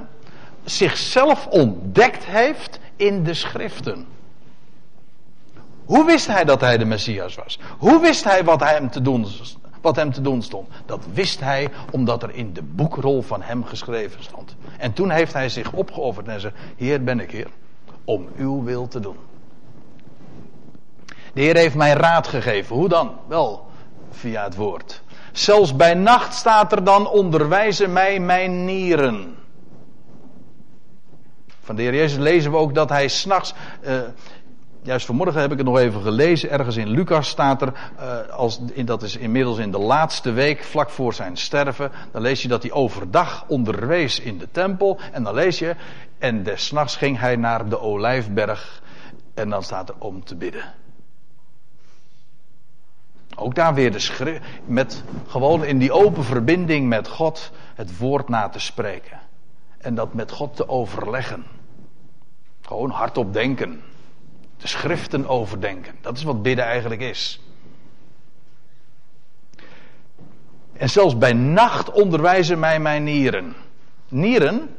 [0.63, 4.07] zichzelf ontdekt heeft in de schriften.
[5.85, 7.59] Hoe wist hij dat hij de Messias was?
[7.77, 9.25] Hoe wist hij wat hij hem te doen
[9.83, 10.67] wat hem te doen stond.
[10.85, 14.55] Dat wist hij omdat er in de boekrol van hem geschreven stond.
[14.77, 17.47] En toen heeft hij zich opgeofferd en zei: Heer ben ik hier,
[18.05, 19.15] om uw wil te doen.
[21.33, 22.75] De Heer heeft mij raad gegeven.
[22.75, 23.11] Hoe dan?
[23.27, 23.65] Wel,
[24.11, 25.01] via het woord.
[25.31, 29.35] Zelfs bij nacht staat er dan: onderwijzen mij mijn nieren.
[31.63, 33.53] Van de Heer Jezus lezen we ook dat hij s'nachts.
[33.87, 34.01] Uh,
[34.83, 36.49] Juist vanmorgen heb ik het nog even gelezen.
[36.49, 40.63] Ergens in Lucas staat er, uh, als, in, dat is inmiddels in de laatste week,
[40.63, 41.91] vlak voor zijn sterven.
[42.11, 44.99] Dan lees je dat hij overdag onderwees in de tempel.
[45.11, 45.75] En dan lees je,
[46.17, 48.81] en des nachts ging hij naar de olijfberg.
[49.33, 50.73] En dan staat er om te bidden.
[53.35, 58.49] Ook daar weer de met gewoon in die open verbinding met God het woord na
[58.49, 59.19] te spreken.
[59.77, 61.43] En dat met God te overleggen.
[62.61, 63.81] Gewoon hardop denken
[64.63, 65.95] Schriften overdenken.
[66.01, 67.41] Dat is wat bidden eigenlijk is.
[70.73, 73.55] En zelfs bij nacht onderwijzen mij mijn nieren.
[74.09, 74.75] Nieren,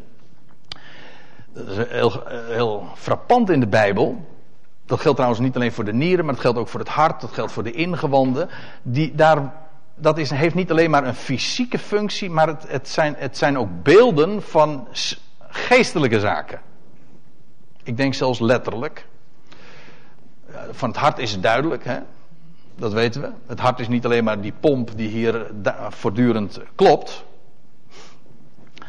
[1.53, 4.33] dat is heel, heel frappant in de Bijbel.
[4.87, 7.21] Dat geldt trouwens niet alleen voor de nieren, maar dat geldt ook voor het hart,
[7.21, 8.49] dat geldt voor de ingewanden.
[8.83, 9.53] Die daar,
[9.95, 13.59] dat is, heeft niet alleen maar een fysieke functie, maar het, het, zijn, het zijn
[13.59, 14.89] ook beelden van
[15.39, 16.61] geestelijke zaken.
[17.83, 19.07] Ik denk zelfs letterlijk.
[20.71, 21.99] Van het hart is het duidelijk, hè?
[22.77, 23.31] dat weten we.
[23.47, 25.47] Het hart is niet alleen maar die pomp die hier
[25.89, 27.25] voortdurend klopt.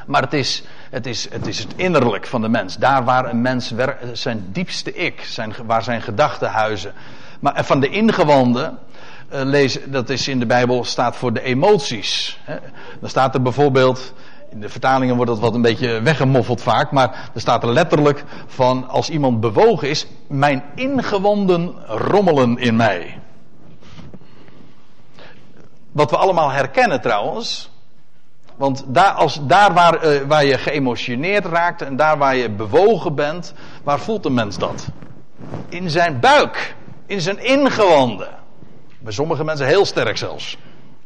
[0.05, 2.77] Maar het is, het, is, het is het innerlijk van de mens.
[2.77, 3.73] Daar waar een mens
[4.13, 6.93] zijn diepste ik, zijn, waar zijn gedachten huizen.
[7.39, 8.79] Maar van de ingewanden,
[9.33, 12.39] uh, lezen, dat is in de Bijbel, staat voor de emoties.
[12.43, 12.57] Hè.
[12.99, 14.13] Dan staat er bijvoorbeeld,
[14.49, 18.23] in de vertalingen wordt dat wat een beetje weggemoffeld vaak, maar er staat er letterlijk
[18.47, 23.19] van als iemand bewogen is, mijn ingewanden rommelen in mij.
[25.91, 27.73] Wat we allemaal herkennen trouwens.
[28.55, 33.15] Want daar, als, daar waar, uh, waar je geëmotioneerd raakt en daar waar je bewogen
[33.15, 33.53] bent,
[33.83, 34.87] waar voelt een mens dat?
[35.69, 38.29] In zijn buik, in zijn ingewanden.
[38.99, 40.57] Bij sommige mensen heel sterk zelfs.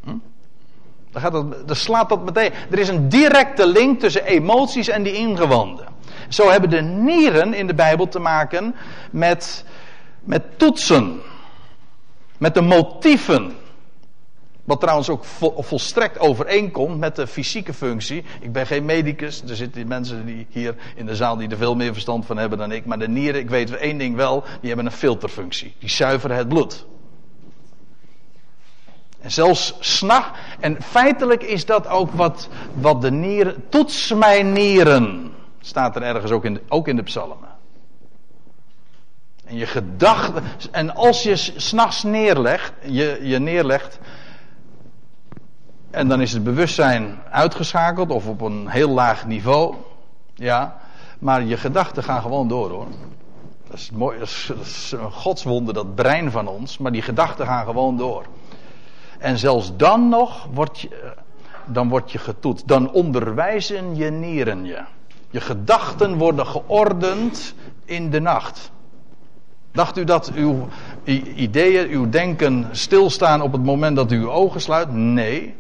[0.04, 0.16] Hm?
[1.12, 2.52] Dan, gaat slaat dat meteen.
[2.72, 5.88] Er is een directe link tussen emoties en die ingewanden.
[6.30, 8.76] Zo hebben de nieren in de Bijbel te maken
[9.12, 9.66] met,
[10.24, 11.22] met toetsen.
[12.38, 13.54] Met de motieven
[14.70, 15.26] wat trouwens ook
[15.58, 18.24] volstrekt overeenkomt met de fysieke functie.
[18.42, 19.44] Ik ben geen medicus.
[19.48, 22.58] Er zitten mensen die hier in de zaal die er veel meer verstand van hebben
[22.58, 22.86] dan ik.
[22.86, 24.44] Maar de nieren, ik weet één ding wel.
[24.60, 25.74] Die hebben een filterfunctie.
[25.80, 26.86] Die zuiveren het bloed.
[29.22, 30.32] En zelfs s'nacht.
[30.60, 33.70] En feitelijk is dat ook wat, wat de nieren.
[33.70, 35.32] Toets mijn nieren.
[35.60, 37.38] Staat er ergens ook in de, ook in de psalmen.
[39.46, 40.44] En je gedachten.
[40.72, 42.74] En als je s'nachts neerlegt.
[42.82, 44.00] Je, je neerlegt
[45.92, 49.76] en dan is het bewustzijn uitgeschakeld of op een heel laag niveau.
[50.36, 50.78] Ja,
[51.20, 52.88] maar je gedachten gaan gewoon door hoor.
[53.68, 54.28] Dat is, mooi, dat
[54.62, 56.78] is, een godswonde, dat brein van ons.
[56.78, 58.26] Maar die gedachten gaan gewoon door.
[59.20, 61.14] En zelfs dan nog word je,
[61.66, 62.68] dan word je getoetst.
[62.68, 64.82] Dan onderwijzen je nieren je.
[65.30, 67.54] Je gedachten worden geordend
[67.86, 68.72] in de nacht.
[69.72, 70.68] Dacht u dat uw
[71.36, 74.92] ideeën, uw denken stilstaan op het moment dat u uw ogen sluit?
[74.92, 75.56] Nee.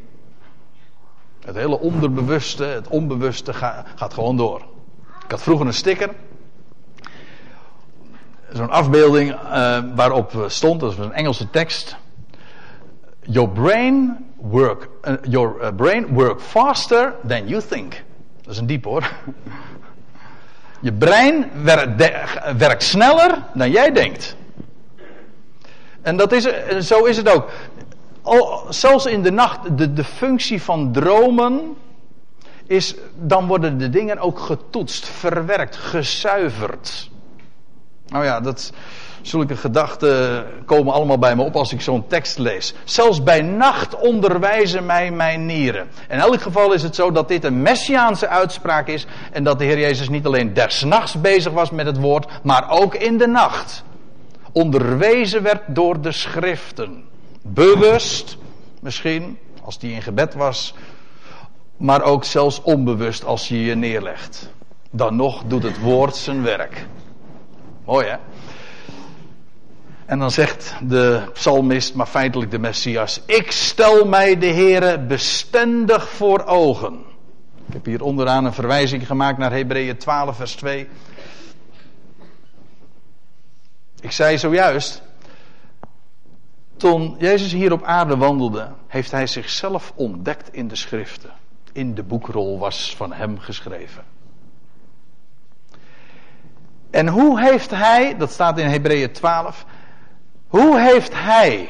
[1.45, 3.54] Het hele onderbewuste, het onbewuste
[3.95, 4.62] gaat gewoon door.
[5.24, 6.10] Ik had vroeger een sticker.
[8.54, 11.98] Zo'n afbeelding uh, waarop stond, dat was een Engelse tekst.
[13.32, 18.04] Your brain work, uh, your uh, brain work faster than you think.
[18.42, 19.12] Dat is een diep hoor.
[20.82, 21.52] Je brein
[22.58, 24.36] werkt, sneller dan jij denkt.
[26.02, 26.48] En dat is,
[26.88, 27.50] zo is het ook
[28.70, 31.76] zelfs in de nacht, de, de functie van dromen
[32.65, 37.10] is, dan worden de dingen ook getoetst, verwerkt, gezuiverd.
[38.08, 38.74] Nou ja, dat,
[39.21, 42.73] zulke gedachten komen allemaal bij me op als ik zo'n tekst lees.
[42.84, 45.88] Zelfs bij nacht onderwijzen mij mijn nieren.
[46.10, 49.65] In elk geval is het zo dat dit een messiaanse uitspraak is en dat de
[49.65, 53.27] Heer Jezus niet alleen des nachts bezig was met het woord, maar ook in de
[53.27, 53.84] nacht.
[54.51, 57.03] Onderwezen werd door de schriften.
[57.41, 58.38] Bewust,
[58.82, 60.73] misschien, als die in gebed was.
[61.77, 64.49] Maar ook zelfs onbewust als je je neerlegt.
[64.91, 66.86] Dan nog doet het woord zijn werk.
[67.86, 68.15] Mooi hè?
[70.10, 76.10] En dan zegt de psalmist, maar feitelijk de Messias: Ik stel mij de Heere bestendig
[76.10, 77.00] voor ogen.
[77.67, 80.89] Ik heb hier onderaan een verwijzing gemaakt naar Hebreeën 12, vers 2.
[84.02, 85.02] Ik zei zojuist,
[86.78, 91.32] toen Jezus hier op aarde wandelde, heeft hij zichzelf ontdekt in de schriften.
[91.72, 94.04] In de boekrol was van hem geschreven.
[96.89, 99.65] En hoe heeft hij, dat staat in Hebreeën 12,
[100.50, 101.70] hoe heeft hij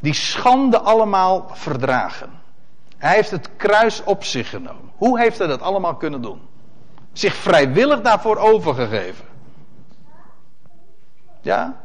[0.00, 2.30] die schande allemaal verdragen?
[2.98, 4.90] Hij heeft het kruis op zich genomen.
[4.96, 6.40] Hoe heeft hij dat allemaal kunnen doen?
[7.12, 9.24] Zich vrijwillig daarvoor overgegeven.
[11.40, 11.80] Ja?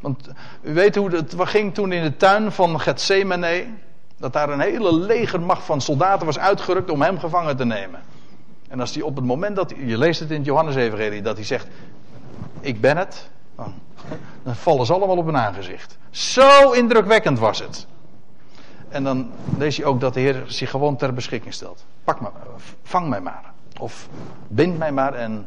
[0.00, 0.28] Want
[0.62, 3.66] u weet hoe het ging toen in de tuin van Gethsemane.
[4.16, 8.00] Dat daar een hele legermacht van soldaten was uitgerukt om hem gevangen te nemen.
[8.68, 11.44] En als hij op het moment dat je leest het in het Johannes-evangelie, dat hij
[11.44, 11.66] zegt,
[12.60, 13.74] ik ben het, dan,
[14.42, 15.98] dan vallen ze allemaal op hun aangezicht.
[16.10, 17.86] Zo indrukwekkend was het.
[18.88, 21.84] En dan lees je ook dat de Heer zich gewoon ter beschikking stelt.
[22.04, 22.28] Pak me,
[22.82, 23.52] vang mij maar.
[23.80, 24.08] Of
[24.48, 25.46] bind mij maar en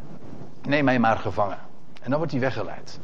[0.62, 1.58] neem mij maar gevangen.
[2.02, 3.00] En dan wordt hij weggeleid.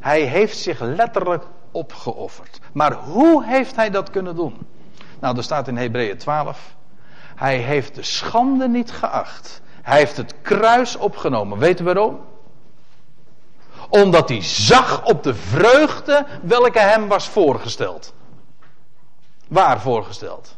[0.00, 2.60] Hij heeft zich letterlijk opgeofferd.
[2.72, 4.54] Maar hoe heeft hij dat kunnen doen?
[5.20, 6.74] Nou, er staat in Hebreeën 12.
[7.34, 9.62] Hij heeft de schande niet geacht.
[9.82, 11.58] Hij heeft het kruis opgenomen.
[11.58, 12.20] Weet u waarom?
[13.92, 18.12] Omdat hij zag op de vreugde welke hem was voorgesteld.
[19.48, 20.56] Waar voorgesteld?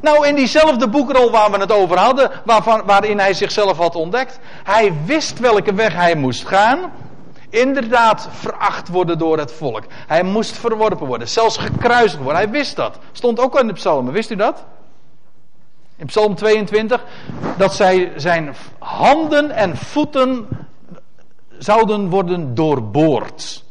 [0.00, 4.38] Nou, in diezelfde boekrol waar we het over hadden, waarvan, waarin hij zichzelf had ontdekt.
[4.62, 6.92] Hij wist welke weg hij moest gaan.
[7.48, 9.84] Inderdaad, veracht worden door het volk.
[10.06, 12.42] Hij moest verworpen worden, zelfs gekruisigd worden.
[12.42, 12.98] Hij wist dat.
[13.12, 14.64] Stond ook in de psalmen, wist u dat?
[15.96, 17.04] In Psalm 22,
[17.56, 20.48] dat zij zijn handen en voeten
[21.64, 23.64] zouden worden doorboord.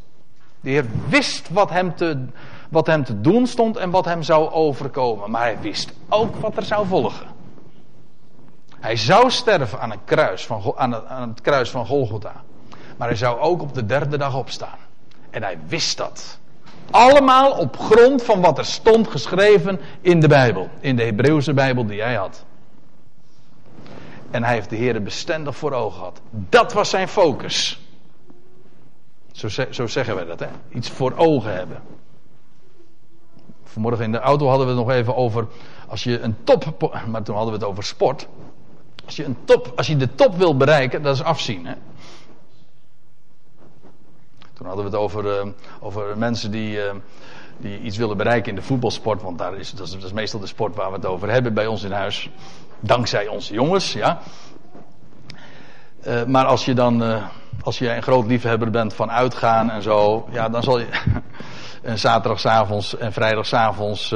[0.61, 2.25] De Heer wist wat hem, te,
[2.69, 5.31] wat hem te doen stond en wat hem zou overkomen.
[5.31, 7.27] Maar hij wist ook wat er zou volgen.
[8.79, 12.43] Hij zou sterven aan, een kruis van, aan, aan het kruis van Golgotha.
[12.97, 14.77] Maar hij zou ook op de derde dag opstaan.
[15.29, 16.39] En hij wist dat.
[16.91, 20.69] Allemaal op grond van wat er stond geschreven in de Bijbel.
[20.79, 22.45] In de Hebreeuwse Bijbel die hij had.
[24.31, 26.21] En hij heeft de Heer bestendig voor ogen gehad.
[26.29, 27.82] Dat was zijn focus.
[29.49, 30.47] Zo, zo zeggen wij dat, hè?
[30.69, 31.81] Iets voor ogen hebben.
[33.63, 35.47] Vanmorgen in de auto hadden we het nog even over.
[35.87, 36.91] Als je een top.
[37.07, 38.27] Maar toen hadden we het over sport.
[39.05, 41.65] Als je, een top, als je de top wil bereiken, dat is afzien.
[41.65, 41.73] Hè?
[44.53, 46.91] Toen hadden we het over, uh, over mensen die, uh,
[47.57, 49.21] die iets willen bereiken in de voetbalsport.
[49.21, 51.53] Want daar is, dat, is, dat is meestal de sport waar we het over hebben
[51.53, 52.29] bij ons in huis.
[52.79, 54.21] Dankzij onze jongens, ja.
[56.07, 57.21] Uh, maar als je dan,
[57.61, 60.87] als je een groot liefhebber bent van uitgaan en zo, ja, dan zal je
[61.81, 64.15] en zaterdagavonds en vrijdagavonds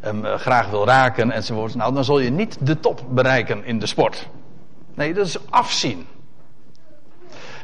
[0.00, 1.74] hem graag wil raken enzovoort.
[1.74, 4.28] Nou, dan zal je niet de top bereiken in de sport.
[4.94, 6.06] Nee, dat is afzien.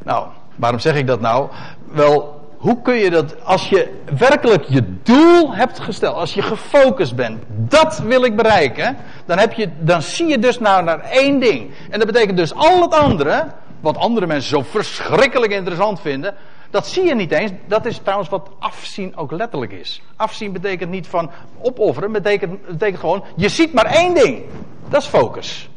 [0.04, 0.26] Nou,
[0.56, 1.50] Waarom zeg ik dat nou?
[1.92, 7.14] Wel, hoe kun je dat, als je werkelijk je doel hebt gesteld, als je gefocust
[7.14, 8.96] bent, dat wil ik bereiken,
[9.26, 11.70] dan, heb je, dan zie je dus nou naar één ding.
[11.90, 13.46] En dat betekent dus al het andere,
[13.80, 16.34] wat andere mensen zo verschrikkelijk interessant vinden,
[16.70, 17.50] dat zie je niet eens.
[17.66, 20.02] Dat is trouwens wat afzien ook letterlijk is.
[20.16, 21.30] Afzien betekent niet van
[21.62, 24.42] opofferen, betekent, betekent gewoon, je ziet maar één ding.
[24.88, 25.68] Dat is focus.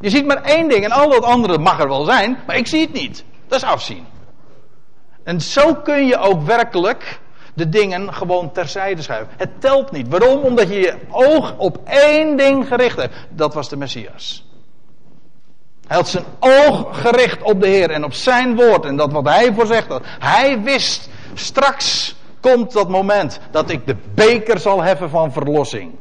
[0.00, 2.66] Je ziet maar één ding en al het andere mag er wel zijn, maar ik
[2.66, 3.24] zie het niet.
[3.48, 4.11] Dat is afzien.
[5.24, 7.20] En zo kun je ook werkelijk
[7.54, 9.34] de dingen gewoon terzijde schuiven.
[9.36, 10.08] Het telt niet.
[10.08, 10.42] Waarom?
[10.42, 13.14] Omdat je je oog op één ding gericht hebt.
[13.28, 14.46] Dat was de Messias.
[15.86, 19.24] Hij had zijn oog gericht op de Heer en op zijn woord en dat wat
[19.24, 20.02] hij voorzegd had.
[20.04, 25.94] Hij wist, straks komt dat moment dat ik de beker zal heffen van verlossing.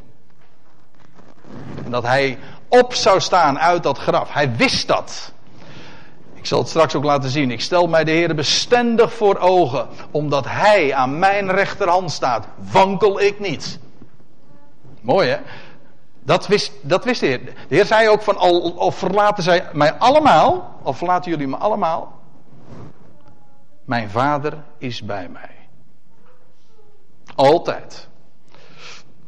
[1.86, 4.34] En dat hij op zou staan uit dat graf.
[4.34, 5.34] Hij wist dat.
[6.42, 7.52] Ik zal het straks ook laten zien.
[7.52, 9.88] Ik stel mij de Heer bestendig voor ogen.
[10.12, 13.80] Omdat Hij aan mijn rechterhand staat, wankel ik niet.
[15.02, 15.38] Mooi hè?
[16.24, 17.46] Dat wist, dat wist de Heer.
[17.46, 21.58] De Heer zei ook van, al, al verlaten zij mij allemaal, al verlaten jullie me
[21.58, 22.20] allemaal.
[23.86, 25.56] Mijn vader is bij mij.
[27.36, 28.08] Altijd.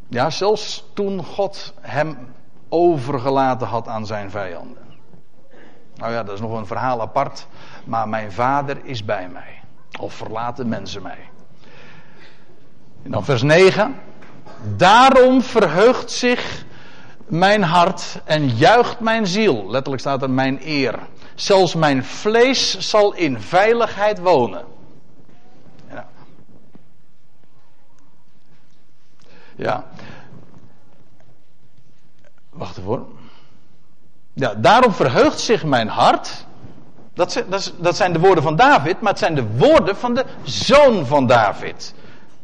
[0.08, 2.34] Ja, zelfs toen God hem
[2.70, 4.83] overgelaten had aan zijn vijanden.
[5.96, 7.48] Nou ja, dat is nog een verhaal apart.
[7.86, 9.62] Maar mijn vader is bij mij.
[10.00, 11.30] Of verlaten mensen mij.
[13.04, 13.96] En dan vers 9.
[14.76, 16.66] Daarom verheugt zich
[17.28, 19.70] mijn hart en juicht mijn ziel.
[19.70, 21.00] Letterlijk staat er mijn eer.
[21.36, 24.66] Zelfs mijn vlees zal in veiligheid wonen.
[25.90, 26.08] Ja.
[29.56, 29.86] ja.
[32.50, 33.22] Wacht even
[34.34, 36.46] ja, daarom verheugt zich mijn hart.
[37.14, 37.44] Dat,
[37.78, 41.28] dat zijn de woorden van David, maar het zijn de woorden van de zoon van
[41.28, 41.94] David.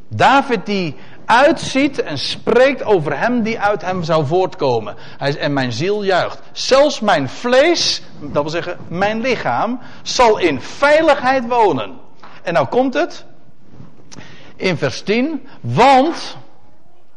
[0.08, 4.96] David die uitziet en spreekt over hem die uit hem zou voortkomen.
[5.18, 6.40] Hij, en mijn ziel juicht.
[6.52, 11.98] Zelfs mijn vlees, dat wil zeggen mijn lichaam, zal in veiligheid wonen.
[12.44, 13.26] En nou komt het
[14.56, 16.38] in vers 10, want,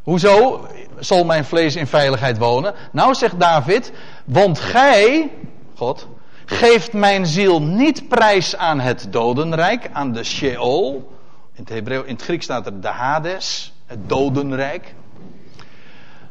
[0.03, 0.67] hoezo
[1.05, 2.75] zal mijn vlees in veiligheid wonen?
[2.93, 3.93] Nou zegt David,
[4.25, 5.31] want gij,
[5.75, 6.09] God,
[6.45, 11.13] geeft mijn ziel niet prijs aan het dodenrijk, aan de Sheol.
[11.55, 14.95] In het, Hebreeuw, in het Grieks staat er de Hades, het dodenrijk.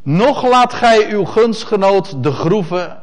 [0.04, 3.02] Nog laat gij uw gunstgenoot de groeven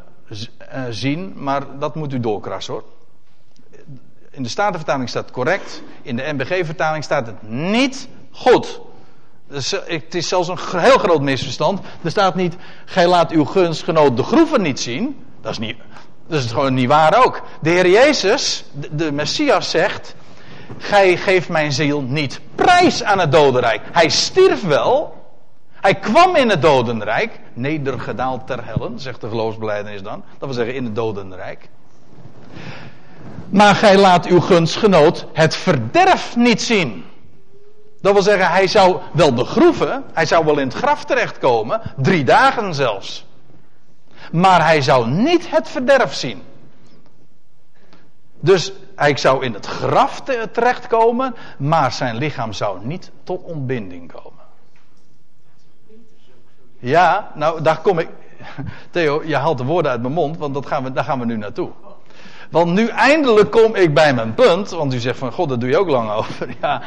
[0.58, 2.84] eh, zien, maar dat moet u doorkrassen hoor.
[4.30, 8.80] In de Statenvertaling staat correct, in de NBG-vertaling staat het niet goed.
[9.50, 11.80] Eh, het is zelfs een heel groot misverstand.
[12.02, 15.24] Er staat niet, gij laat uw gunstgenoot de groeven niet zien.
[15.40, 15.76] Dat is, niet,
[16.26, 17.42] dat is gewoon niet waar ook.
[17.60, 20.14] De Heer Jezus, de, de Messias zegt,
[20.78, 23.82] gij geeft mijn ziel niet prijs aan het dodenrijk.
[23.92, 25.16] Hij stierf wel.
[25.72, 27.40] Hij kwam in het dodenrijk.
[27.54, 30.22] Nedergedaald ter hellen, zegt de geloofsbeleidenis dan.
[30.38, 31.68] Dat wil zeggen in het dodenrijk.
[33.48, 37.04] Maar gij laat uw gunstgenoot het verderf niet zien.
[38.00, 42.24] Dat wil zeggen, hij zou wel begroeven, hij zou wel in het graf terechtkomen, drie
[42.24, 43.26] dagen zelfs.
[44.32, 46.42] Maar hij zou niet het verderf zien.
[48.40, 50.22] Dus hij zou in het graf
[50.52, 54.44] terechtkomen, maar zijn lichaam zou niet tot ontbinding komen.
[56.78, 58.08] Ja, nou daar kom ik.
[58.90, 61.24] Theo, je haalt de woorden uit mijn mond, want dat gaan we, daar gaan we
[61.24, 61.70] nu naartoe.
[62.48, 64.70] Want nu eindelijk kom ik bij mijn punt.
[64.70, 66.48] Want u zegt van, god, dat doe je ook lang over.
[66.60, 66.82] Ja,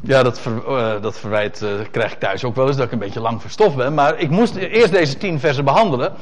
[0.00, 2.92] ja dat, ver, uh, dat verwijt uh, krijg ik thuis ook wel eens, dat ik
[2.92, 3.94] een beetje lang verstof ben.
[3.94, 6.12] Maar ik moest eerst deze tien versen behandelen.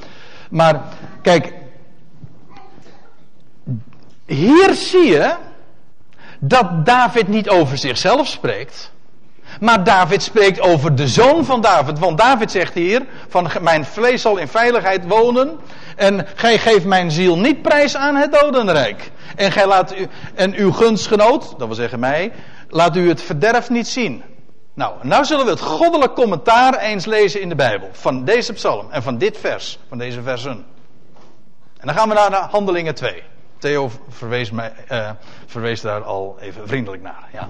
[0.51, 0.83] Maar
[1.22, 1.55] kijk,
[4.26, 5.35] hier zie je
[6.39, 8.93] dat David niet over zichzelf spreekt.
[9.61, 11.99] Maar David spreekt over de zoon van David.
[11.99, 15.59] Want David zegt hier: van mijn vlees zal in veiligheid wonen.
[15.97, 19.11] En gij geeft mijn ziel niet prijs aan het dodenrijk.
[19.37, 22.33] En gij laat u, en uw gunstgenoot, dat wil zeggen mij,
[22.69, 24.23] laat u het verderf niet zien.
[24.75, 27.89] Nou, nou zullen we het goddelijk commentaar eens lezen in de Bijbel.
[27.93, 30.65] Van deze psalm en van dit vers, van deze versen.
[31.79, 33.23] En dan gaan we naar Handelingen 2.
[33.59, 35.11] Theo verwees, mij, uh,
[35.47, 37.29] verwees daar al even vriendelijk naar.
[37.33, 37.49] Ja.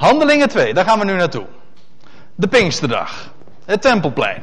[0.00, 1.46] Handelingen 2, daar gaan we nu naartoe.
[2.34, 3.32] De Pinksterdag.
[3.64, 4.42] Het Tempelplein.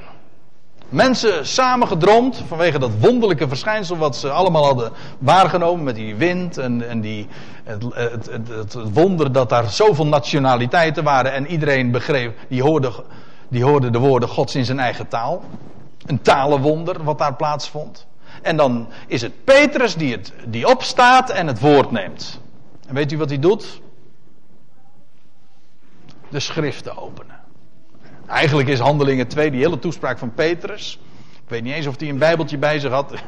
[0.89, 6.89] Mensen samengedroomd vanwege dat wonderlijke verschijnsel wat ze allemaal hadden waargenomen met die wind en,
[6.89, 7.27] en die,
[7.63, 12.91] het, het, het, het, wonder dat daar zoveel nationaliteiten waren en iedereen begreep, die hoorde,
[13.47, 15.43] die hoorde de woorden Gods in zijn eigen taal.
[16.05, 18.07] Een talenwonder wat daar plaatsvond.
[18.41, 22.41] En dan is het Petrus die, het, die opstaat en het woord neemt.
[22.87, 23.81] En weet u wat hij doet?
[26.29, 27.39] De schriften openen.
[28.27, 30.99] Eigenlijk is Handelingen 2 die hele toespraak van Petrus.
[31.33, 33.13] Ik weet niet eens of hij een bijbeltje bij zich had.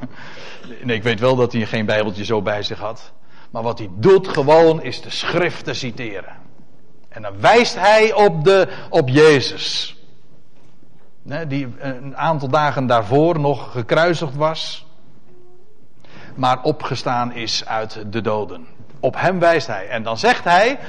[0.84, 3.12] Nee, ik weet wel dat hij geen bijbeltje zo bij zich had.
[3.50, 6.38] Maar wat hij doet gewoon is de schriften citeren.
[7.10, 9.98] En dan wijst hij op, de, op Jezus.
[11.48, 14.86] Die een aantal dagen daarvoor nog gekruisigd was.
[16.36, 18.68] Maar opgestaan is uit de doden.
[19.00, 19.88] Op hem wijst hij.
[19.88, 20.80] En dan zegt hij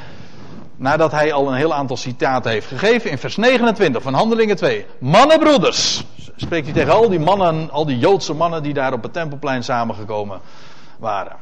[0.80, 4.86] nadat hij al een heel aantal citaten heeft gegeven, in vers 29 van Handelingen 2.
[4.98, 6.04] Mannenbroeders,
[6.36, 9.64] spreekt hij tegen al die mannen, al die Joodse mannen die daar op het tempelplein
[9.64, 10.40] samengekomen
[10.98, 11.36] waren.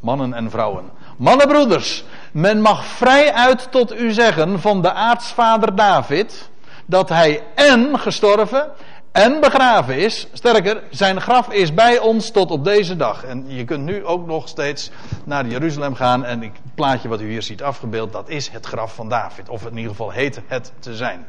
[0.00, 0.90] Mannen en vrouwen.
[1.16, 6.50] Mannenbroeders, men mag vrij uit tot u zeggen van de aartsvader David,
[6.86, 8.70] dat hij en gestorven
[9.12, 10.26] en begraven is.
[10.32, 13.24] Sterker, zijn graf is bij ons tot op deze dag.
[13.24, 14.90] En je kunt nu ook nog steeds
[15.24, 16.24] naar Jeruzalem gaan.
[16.24, 19.48] En het plaatje wat u hier ziet afgebeeld, dat is het graf van David.
[19.48, 21.26] Of in ieder geval heet het te zijn.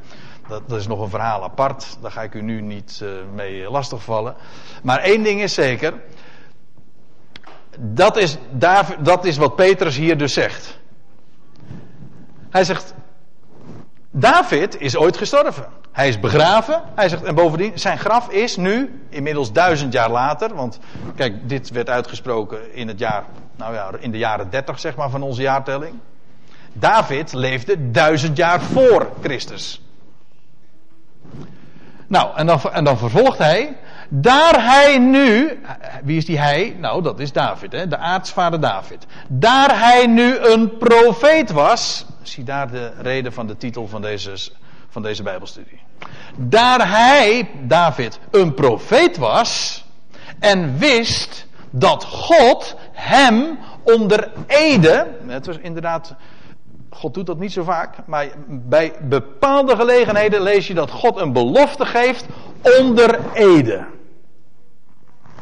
[0.47, 1.97] Dat, is nog een verhaal apart.
[2.01, 4.35] Daar ga ik u nu niet uh, mee lastigvallen.
[4.83, 5.93] Maar één ding is zeker.
[7.79, 10.79] Dat is, David, dat is wat Petrus hier dus zegt.
[12.49, 12.93] Hij zegt,
[14.11, 15.65] David is ooit gestorven.
[15.91, 16.81] Hij is begraven.
[16.95, 20.55] Hij zegt, en bovendien, zijn graf is nu, inmiddels duizend jaar later.
[20.55, 20.79] Want
[21.15, 23.23] kijk, dit werd uitgesproken in het jaar,
[23.55, 25.95] nou ja, in de jaren dertig zeg maar van onze jaartelling.
[26.73, 29.81] David leefde duizend jaar voor Christus.
[32.07, 33.77] Nou, en dan, en dan vervolgt hij.
[34.13, 35.59] Daar hij nu,
[36.03, 36.75] wie is die hij?
[36.79, 37.87] Nou, dat is David, hè?
[37.87, 39.05] de aartsvader David.
[39.27, 42.05] Daar hij nu een profeet was.
[42.21, 44.51] Zie daar de reden van de titel van deze,
[44.89, 45.79] van deze Bijbelstudie.
[46.37, 49.83] Daar hij, David, een profeet was.
[50.39, 55.07] En wist dat God hem onder ede.
[55.27, 56.15] Het was inderdaad
[56.89, 61.33] God doet dat niet zo vaak, maar bij bepaalde gelegenheden lees je dat God een
[61.33, 62.25] belofte geeft
[62.79, 63.85] onder ede.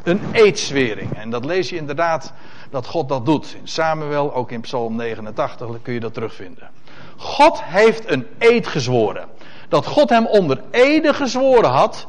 [0.03, 1.17] Een eedswering.
[1.17, 2.33] En dat lees je inderdaad
[2.69, 3.55] dat God dat doet.
[3.59, 6.69] In Samuel, ook in Psalm 89 kun je dat terugvinden.
[7.17, 9.27] God heeft een eed gezworen.
[9.69, 12.07] Dat God hem onder ede gezworen had.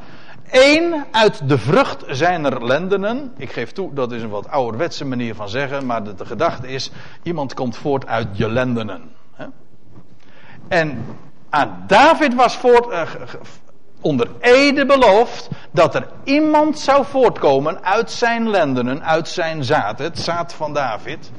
[0.50, 3.32] Eén uit de vrucht zijner lendenen.
[3.36, 5.86] Ik geef toe, dat is een wat ouderwetse manier van zeggen.
[5.86, 6.90] Maar de, de gedachte is,
[7.22, 9.10] iemand komt voort uit je lendenen.
[10.68, 11.04] En
[11.48, 13.02] aan David was voort, uh,
[14.00, 20.18] onder ede beloofd dat er iemand zou voortkomen uit zijn lendenen, uit zijn zaad, het
[20.18, 21.30] zaad van David.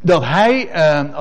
[0.00, 1.20] Dat hij, uh,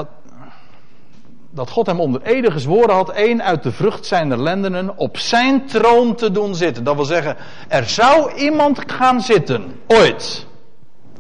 [1.49, 5.65] dat God hem onder ede gezworen had, één uit de vrucht zijner lendenen op zijn
[5.65, 6.83] troon te doen zitten.
[6.83, 7.35] Dat wil zeggen,
[7.67, 10.45] er zou iemand gaan zitten, ooit.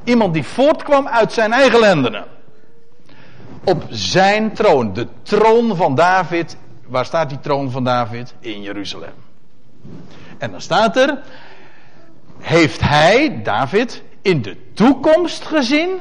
[0.03, 2.25] Iemand die voortkwam uit zijn eigen lendenen.
[3.63, 6.57] Op zijn troon, de troon van David.
[6.87, 8.33] Waar staat die troon van David?
[8.39, 9.13] In Jeruzalem.
[10.37, 11.19] En dan staat er,
[12.39, 15.99] heeft hij, David, in de toekomst gezien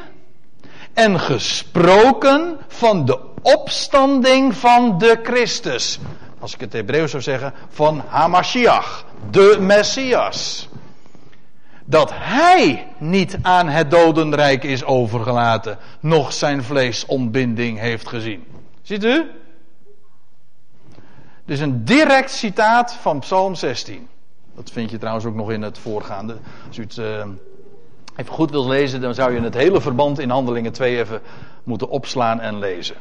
[0.95, 5.99] en gesproken van de opstanding van de Christus.
[6.39, 10.68] Als ik het Hebreeuws zou zeggen, van Hamashiach, de Messias.
[11.84, 18.45] Dat hij niet aan het dodenrijk is overgelaten, nog zijn vleesontbinding heeft gezien.
[18.82, 19.30] Ziet u?
[21.47, 24.09] Dus een direct citaat van Psalm 16.
[24.55, 26.36] Dat vind je trouwens ook nog in het voorgaande.
[26.68, 27.24] Als u het uh,
[28.16, 31.20] even goed wilt lezen, dan zou je het hele verband in Handelingen 2 even
[31.64, 32.97] moeten opslaan en lezen.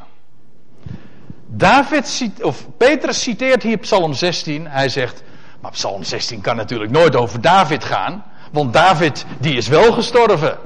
[1.47, 4.67] David, of Petrus citeert hier Psalm 16.
[4.67, 5.23] Hij zegt,
[5.59, 8.23] maar Psalm 16 kan natuurlijk nooit over David gaan.
[8.51, 10.57] Want David, die is wel gestorven.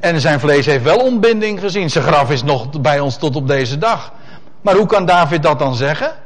[0.00, 1.90] En zijn vlees heeft wel ontbinding gezien.
[1.90, 4.12] Zijn graf is nog bij ons tot op deze dag.
[4.60, 6.22] Maar hoe kan David dat dan zeggen?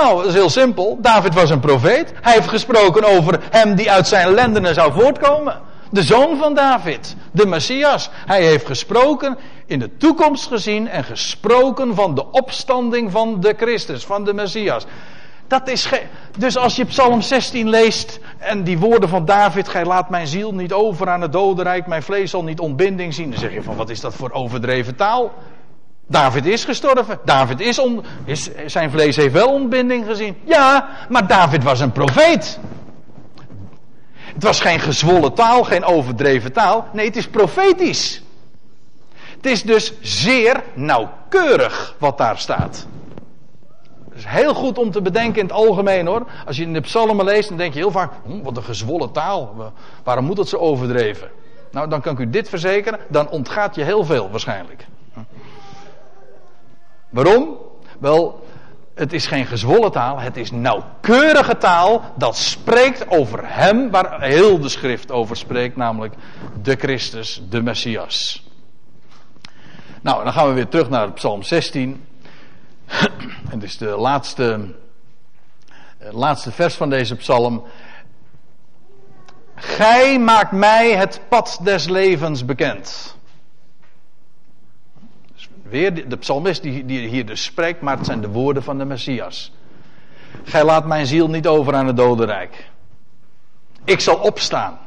[0.00, 0.98] Nou, dat is heel simpel.
[1.00, 2.12] David was een profeet.
[2.20, 5.60] Hij heeft gesproken over hem die uit zijn lendenen zou voortkomen.
[5.90, 8.10] De zoon van David, de Messias.
[8.26, 14.04] Hij heeft gesproken, in de toekomst gezien en gesproken van de opstanding van de Christus,
[14.04, 14.84] van de Messias.
[15.46, 15.88] Dat is
[16.38, 20.54] dus als je Psalm 16 leest en die woorden van David, gij laat mijn ziel
[20.54, 23.30] niet over aan het dodenrijk, mijn vlees zal niet ontbinding zien.
[23.30, 25.32] Dan zeg je van wat is dat voor overdreven taal?
[26.10, 27.18] David is gestorven.
[27.24, 27.80] David is,
[28.24, 30.36] is zijn vlees heeft wel ontbinding gezien.
[30.44, 32.58] Ja, maar David was een profeet.
[34.14, 36.88] Het was geen gezwollen taal, geen overdreven taal.
[36.92, 38.22] Nee, het is profetisch.
[39.36, 42.86] Het is dus zeer nauwkeurig wat daar staat.
[44.08, 46.26] Het is heel goed om te bedenken in het algemeen hoor.
[46.46, 49.12] Als je in de psalmen leest, dan denk je heel vaak, hm, wat een gezwollen
[49.12, 49.72] taal.
[50.04, 51.30] Waarom moet dat zo overdreven?
[51.70, 54.86] Nou, dan kan ik u dit verzekeren, dan ontgaat je heel veel waarschijnlijk.
[57.10, 57.56] Waarom?
[57.98, 58.46] Wel,
[58.94, 64.58] het is geen gezwollen taal, het is nauwkeurige taal dat spreekt over hem waar heel
[64.60, 66.14] de schrift over spreekt, namelijk
[66.62, 68.46] de Christus, de Messias.
[70.02, 72.04] Nou, dan gaan we weer terug naar Psalm 16.
[73.48, 74.74] Het is de laatste,
[75.98, 77.64] laatste vers van deze psalm.
[79.54, 83.16] Gij maakt mij het pad des levens bekend.
[85.70, 89.52] Weer de psalmist die, hier dus spreekt, maar het zijn de woorden van de Messias.
[90.44, 92.70] Gij laat mijn ziel niet over aan het dodenrijk.
[93.84, 94.78] Ik zal opstaan.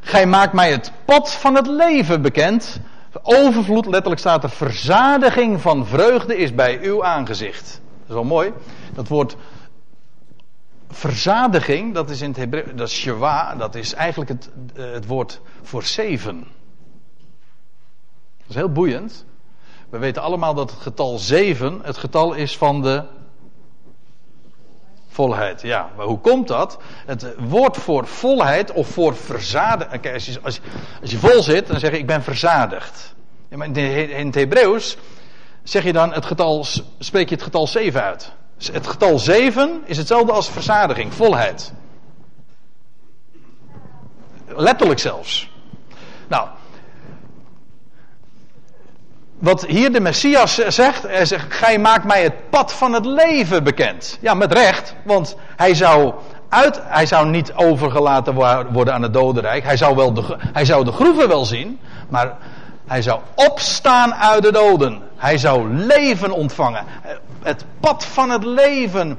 [0.00, 2.80] Gij maakt mij het pad van het leven bekend.
[3.22, 7.80] Overvloed, letterlijk staat er, verzadiging van vreugde is bij uw aangezicht.
[8.00, 8.52] Dat is wel mooi.
[8.94, 9.36] Dat woord
[10.88, 15.40] verzadiging, dat is in het Hebreeuws, dat is shewa, dat is eigenlijk het, het woord
[15.62, 16.38] voor zeven.
[18.38, 19.24] Dat is heel boeiend.
[19.94, 23.02] We weten allemaal dat het getal 7 het getal is van de
[25.08, 25.62] volheid.
[25.62, 26.78] Ja, maar hoe komt dat?
[27.06, 30.12] Het woord voor volheid of voor verzadigd.
[30.12, 30.60] Als je, als,
[31.02, 33.14] je vol zit, dan zeg je ik ben verzadigd.
[33.48, 33.60] In
[34.26, 34.96] het Hebreeuws
[35.62, 36.64] zeg je dan het getal,
[36.98, 38.32] spreek je het getal 7 uit.
[38.72, 41.72] Het getal 7 is hetzelfde als verzadiging, volheid.
[44.46, 45.50] Letterlijk zelfs.
[46.28, 46.48] Nou,
[49.44, 53.64] wat hier de Messias zegt, hij zegt, gij maakt mij het pad van het leven
[53.64, 54.18] bekend.
[54.20, 56.14] Ja, met recht, want hij zou,
[56.48, 58.34] uit, hij zou niet overgelaten
[58.72, 59.64] worden aan het dodenrijk.
[59.64, 62.36] Hij zou, wel de, hij zou de groeven wel zien, maar
[62.86, 65.02] hij zou opstaan uit de doden.
[65.16, 66.84] Hij zou leven ontvangen.
[67.42, 69.18] Het pad van het leven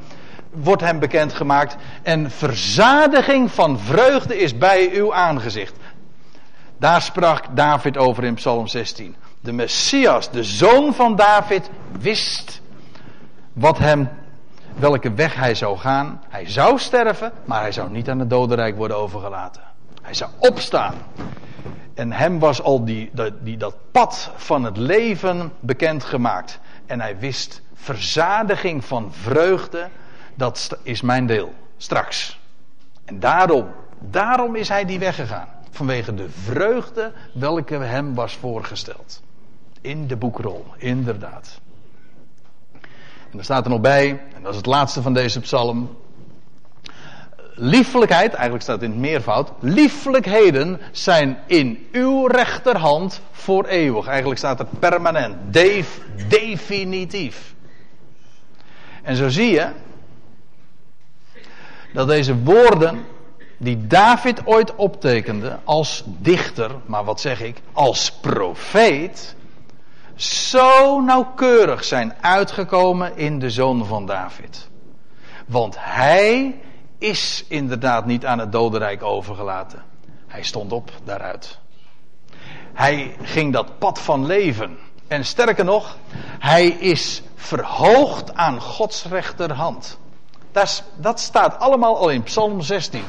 [0.52, 1.76] wordt hem bekendgemaakt.
[2.04, 5.74] En verzadiging van vreugde is bij uw aangezicht.
[6.78, 9.16] Daar sprak David over in Psalm 16
[9.46, 11.70] de Messias, de zoon van David,
[12.00, 12.62] wist
[13.54, 14.10] wat hem,
[14.76, 16.22] welke weg hij zou gaan.
[16.30, 19.62] Hij zou sterven, maar hij zou niet aan het dodenrijk worden overgelaten.
[20.02, 20.94] Hij zou opstaan.
[21.94, 26.60] En hem was al die, die, dat pad van het leven bekendgemaakt.
[26.86, 29.88] En hij wist verzadiging van vreugde,
[30.36, 31.54] dat is mijn deel.
[31.78, 32.40] Straks.
[33.06, 33.68] En daarom,
[34.00, 35.48] daarom is hij die weg gegaan.
[35.72, 39.24] Vanwege de vreugde welke hem was voorgesteld
[39.86, 41.60] in de boekrol, inderdaad.
[43.32, 45.98] En er staat er nog bij, en dat is het laatste van deze psalm.
[47.58, 49.52] Liefelijkheid, eigenlijk staat in het meervoud.
[49.60, 54.08] Liefelijkheden zijn in uw rechterhand voor eeuwig.
[54.08, 57.54] Eigenlijk staat er permanent, def, definitief.
[59.02, 59.70] En zo zie je
[61.94, 63.06] dat deze woorden
[63.58, 69.36] die David ooit optekende als dichter, maar wat zeg ik, als profeet,
[70.16, 74.70] zo nauwkeurig zijn uitgekomen in de zoon van David.
[75.48, 76.60] Want hij
[76.98, 79.84] is inderdaad niet aan het dodenrijk overgelaten.
[80.28, 81.60] Hij stond op daaruit.
[82.74, 84.78] Hij ging dat pad van leven.
[85.08, 85.98] En sterker nog,
[86.40, 89.98] hij is verhoogd aan Gods rechterhand.
[90.52, 93.04] Dat, dat staat allemaal al in Psalm 16.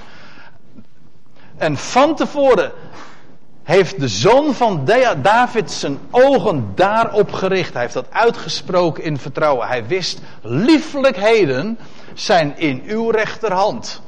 [1.57, 2.72] En van tevoren
[3.66, 4.84] heeft de zoon van
[5.22, 7.72] David zijn ogen daarop gericht.
[7.72, 9.66] Hij heeft dat uitgesproken in vertrouwen.
[9.66, 11.78] Hij wist, lieflijkheden
[12.14, 14.02] zijn in uw rechterhand.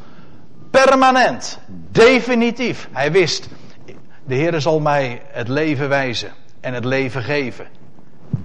[0.70, 1.58] Permanent,
[1.90, 2.88] definitief.
[2.92, 3.48] Hij wist,
[4.24, 7.66] de Heer zal mij het leven wijzen en het leven geven.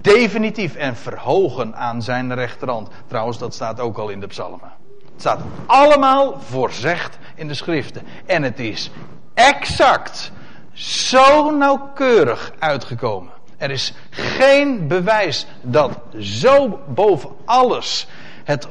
[0.01, 2.89] Definitief en verhogen aan zijn rechterhand.
[3.07, 4.71] Trouwens, dat staat ook al in de psalmen.
[5.11, 8.01] Het staat allemaal voorzegd in de schriften.
[8.25, 8.91] En het is
[9.33, 10.31] exact
[10.73, 13.31] zo nauwkeurig uitgekomen.
[13.57, 18.07] Er is geen bewijs dat zo boven alles
[18.43, 18.67] het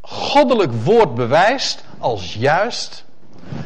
[0.00, 3.04] goddelijk woord bewijst als juist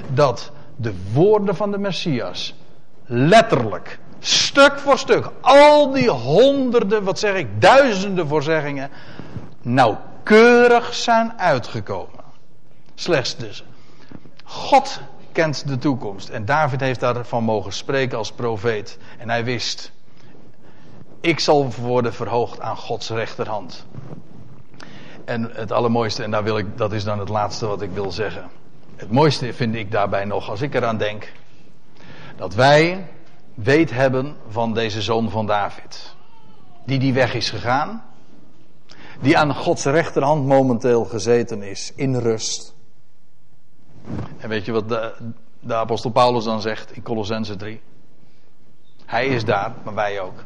[0.09, 2.55] dat de woorden van de Messias
[3.07, 8.90] letterlijk, stuk voor stuk, al die honderden, wat zeg ik, duizenden voorzeggingen,
[9.62, 12.24] nauwkeurig zijn uitgekomen.
[12.94, 13.64] Slechts dus.
[14.44, 15.01] God
[15.37, 16.28] kent de toekomst.
[16.28, 18.99] En David heeft daarvan mogen spreken als profeet.
[19.18, 19.93] En hij wist,
[21.20, 23.87] ik zal worden verhoogd aan Gods rechterhand.
[25.24, 28.12] En het allermooiste, en daar wil ik, dat is dan het laatste wat ik wil
[28.12, 28.49] zeggen.
[28.97, 31.32] Het mooiste vind ik daarbij nog, als ik eraan denk,
[32.37, 33.07] dat wij
[33.55, 36.14] weet hebben van deze zoon van David.
[36.87, 38.05] Die die weg is gegaan.
[39.20, 42.76] Die aan Gods rechterhand momenteel gezeten is, in rust.
[44.39, 45.13] En weet je wat de,
[45.61, 47.81] de apostel Paulus dan zegt in Colossense 3?
[49.07, 50.45] Hij is daar, maar wij ook.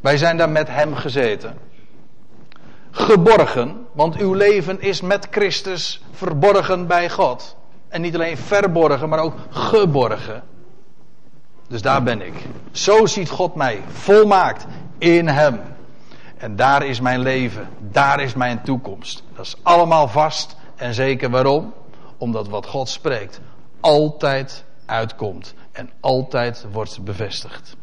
[0.00, 1.58] Wij zijn daar met hem gezeten.
[2.90, 7.56] Geborgen, want uw leven is met Christus verborgen bij God.
[7.88, 10.42] En niet alleen verborgen, maar ook geborgen.
[11.68, 12.34] Dus daar ben ik.
[12.70, 14.66] Zo ziet God mij, volmaakt
[14.98, 15.60] in Hem.
[16.36, 19.22] En daar is mijn leven, daar is mijn toekomst.
[19.36, 21.72] Dat is allemaal vast en zeker waarom?
[22.18, 23.40] Omdat wat God spreekt
[23.80, 27.76] altijd uitkomt en altijd wordt bevestigd.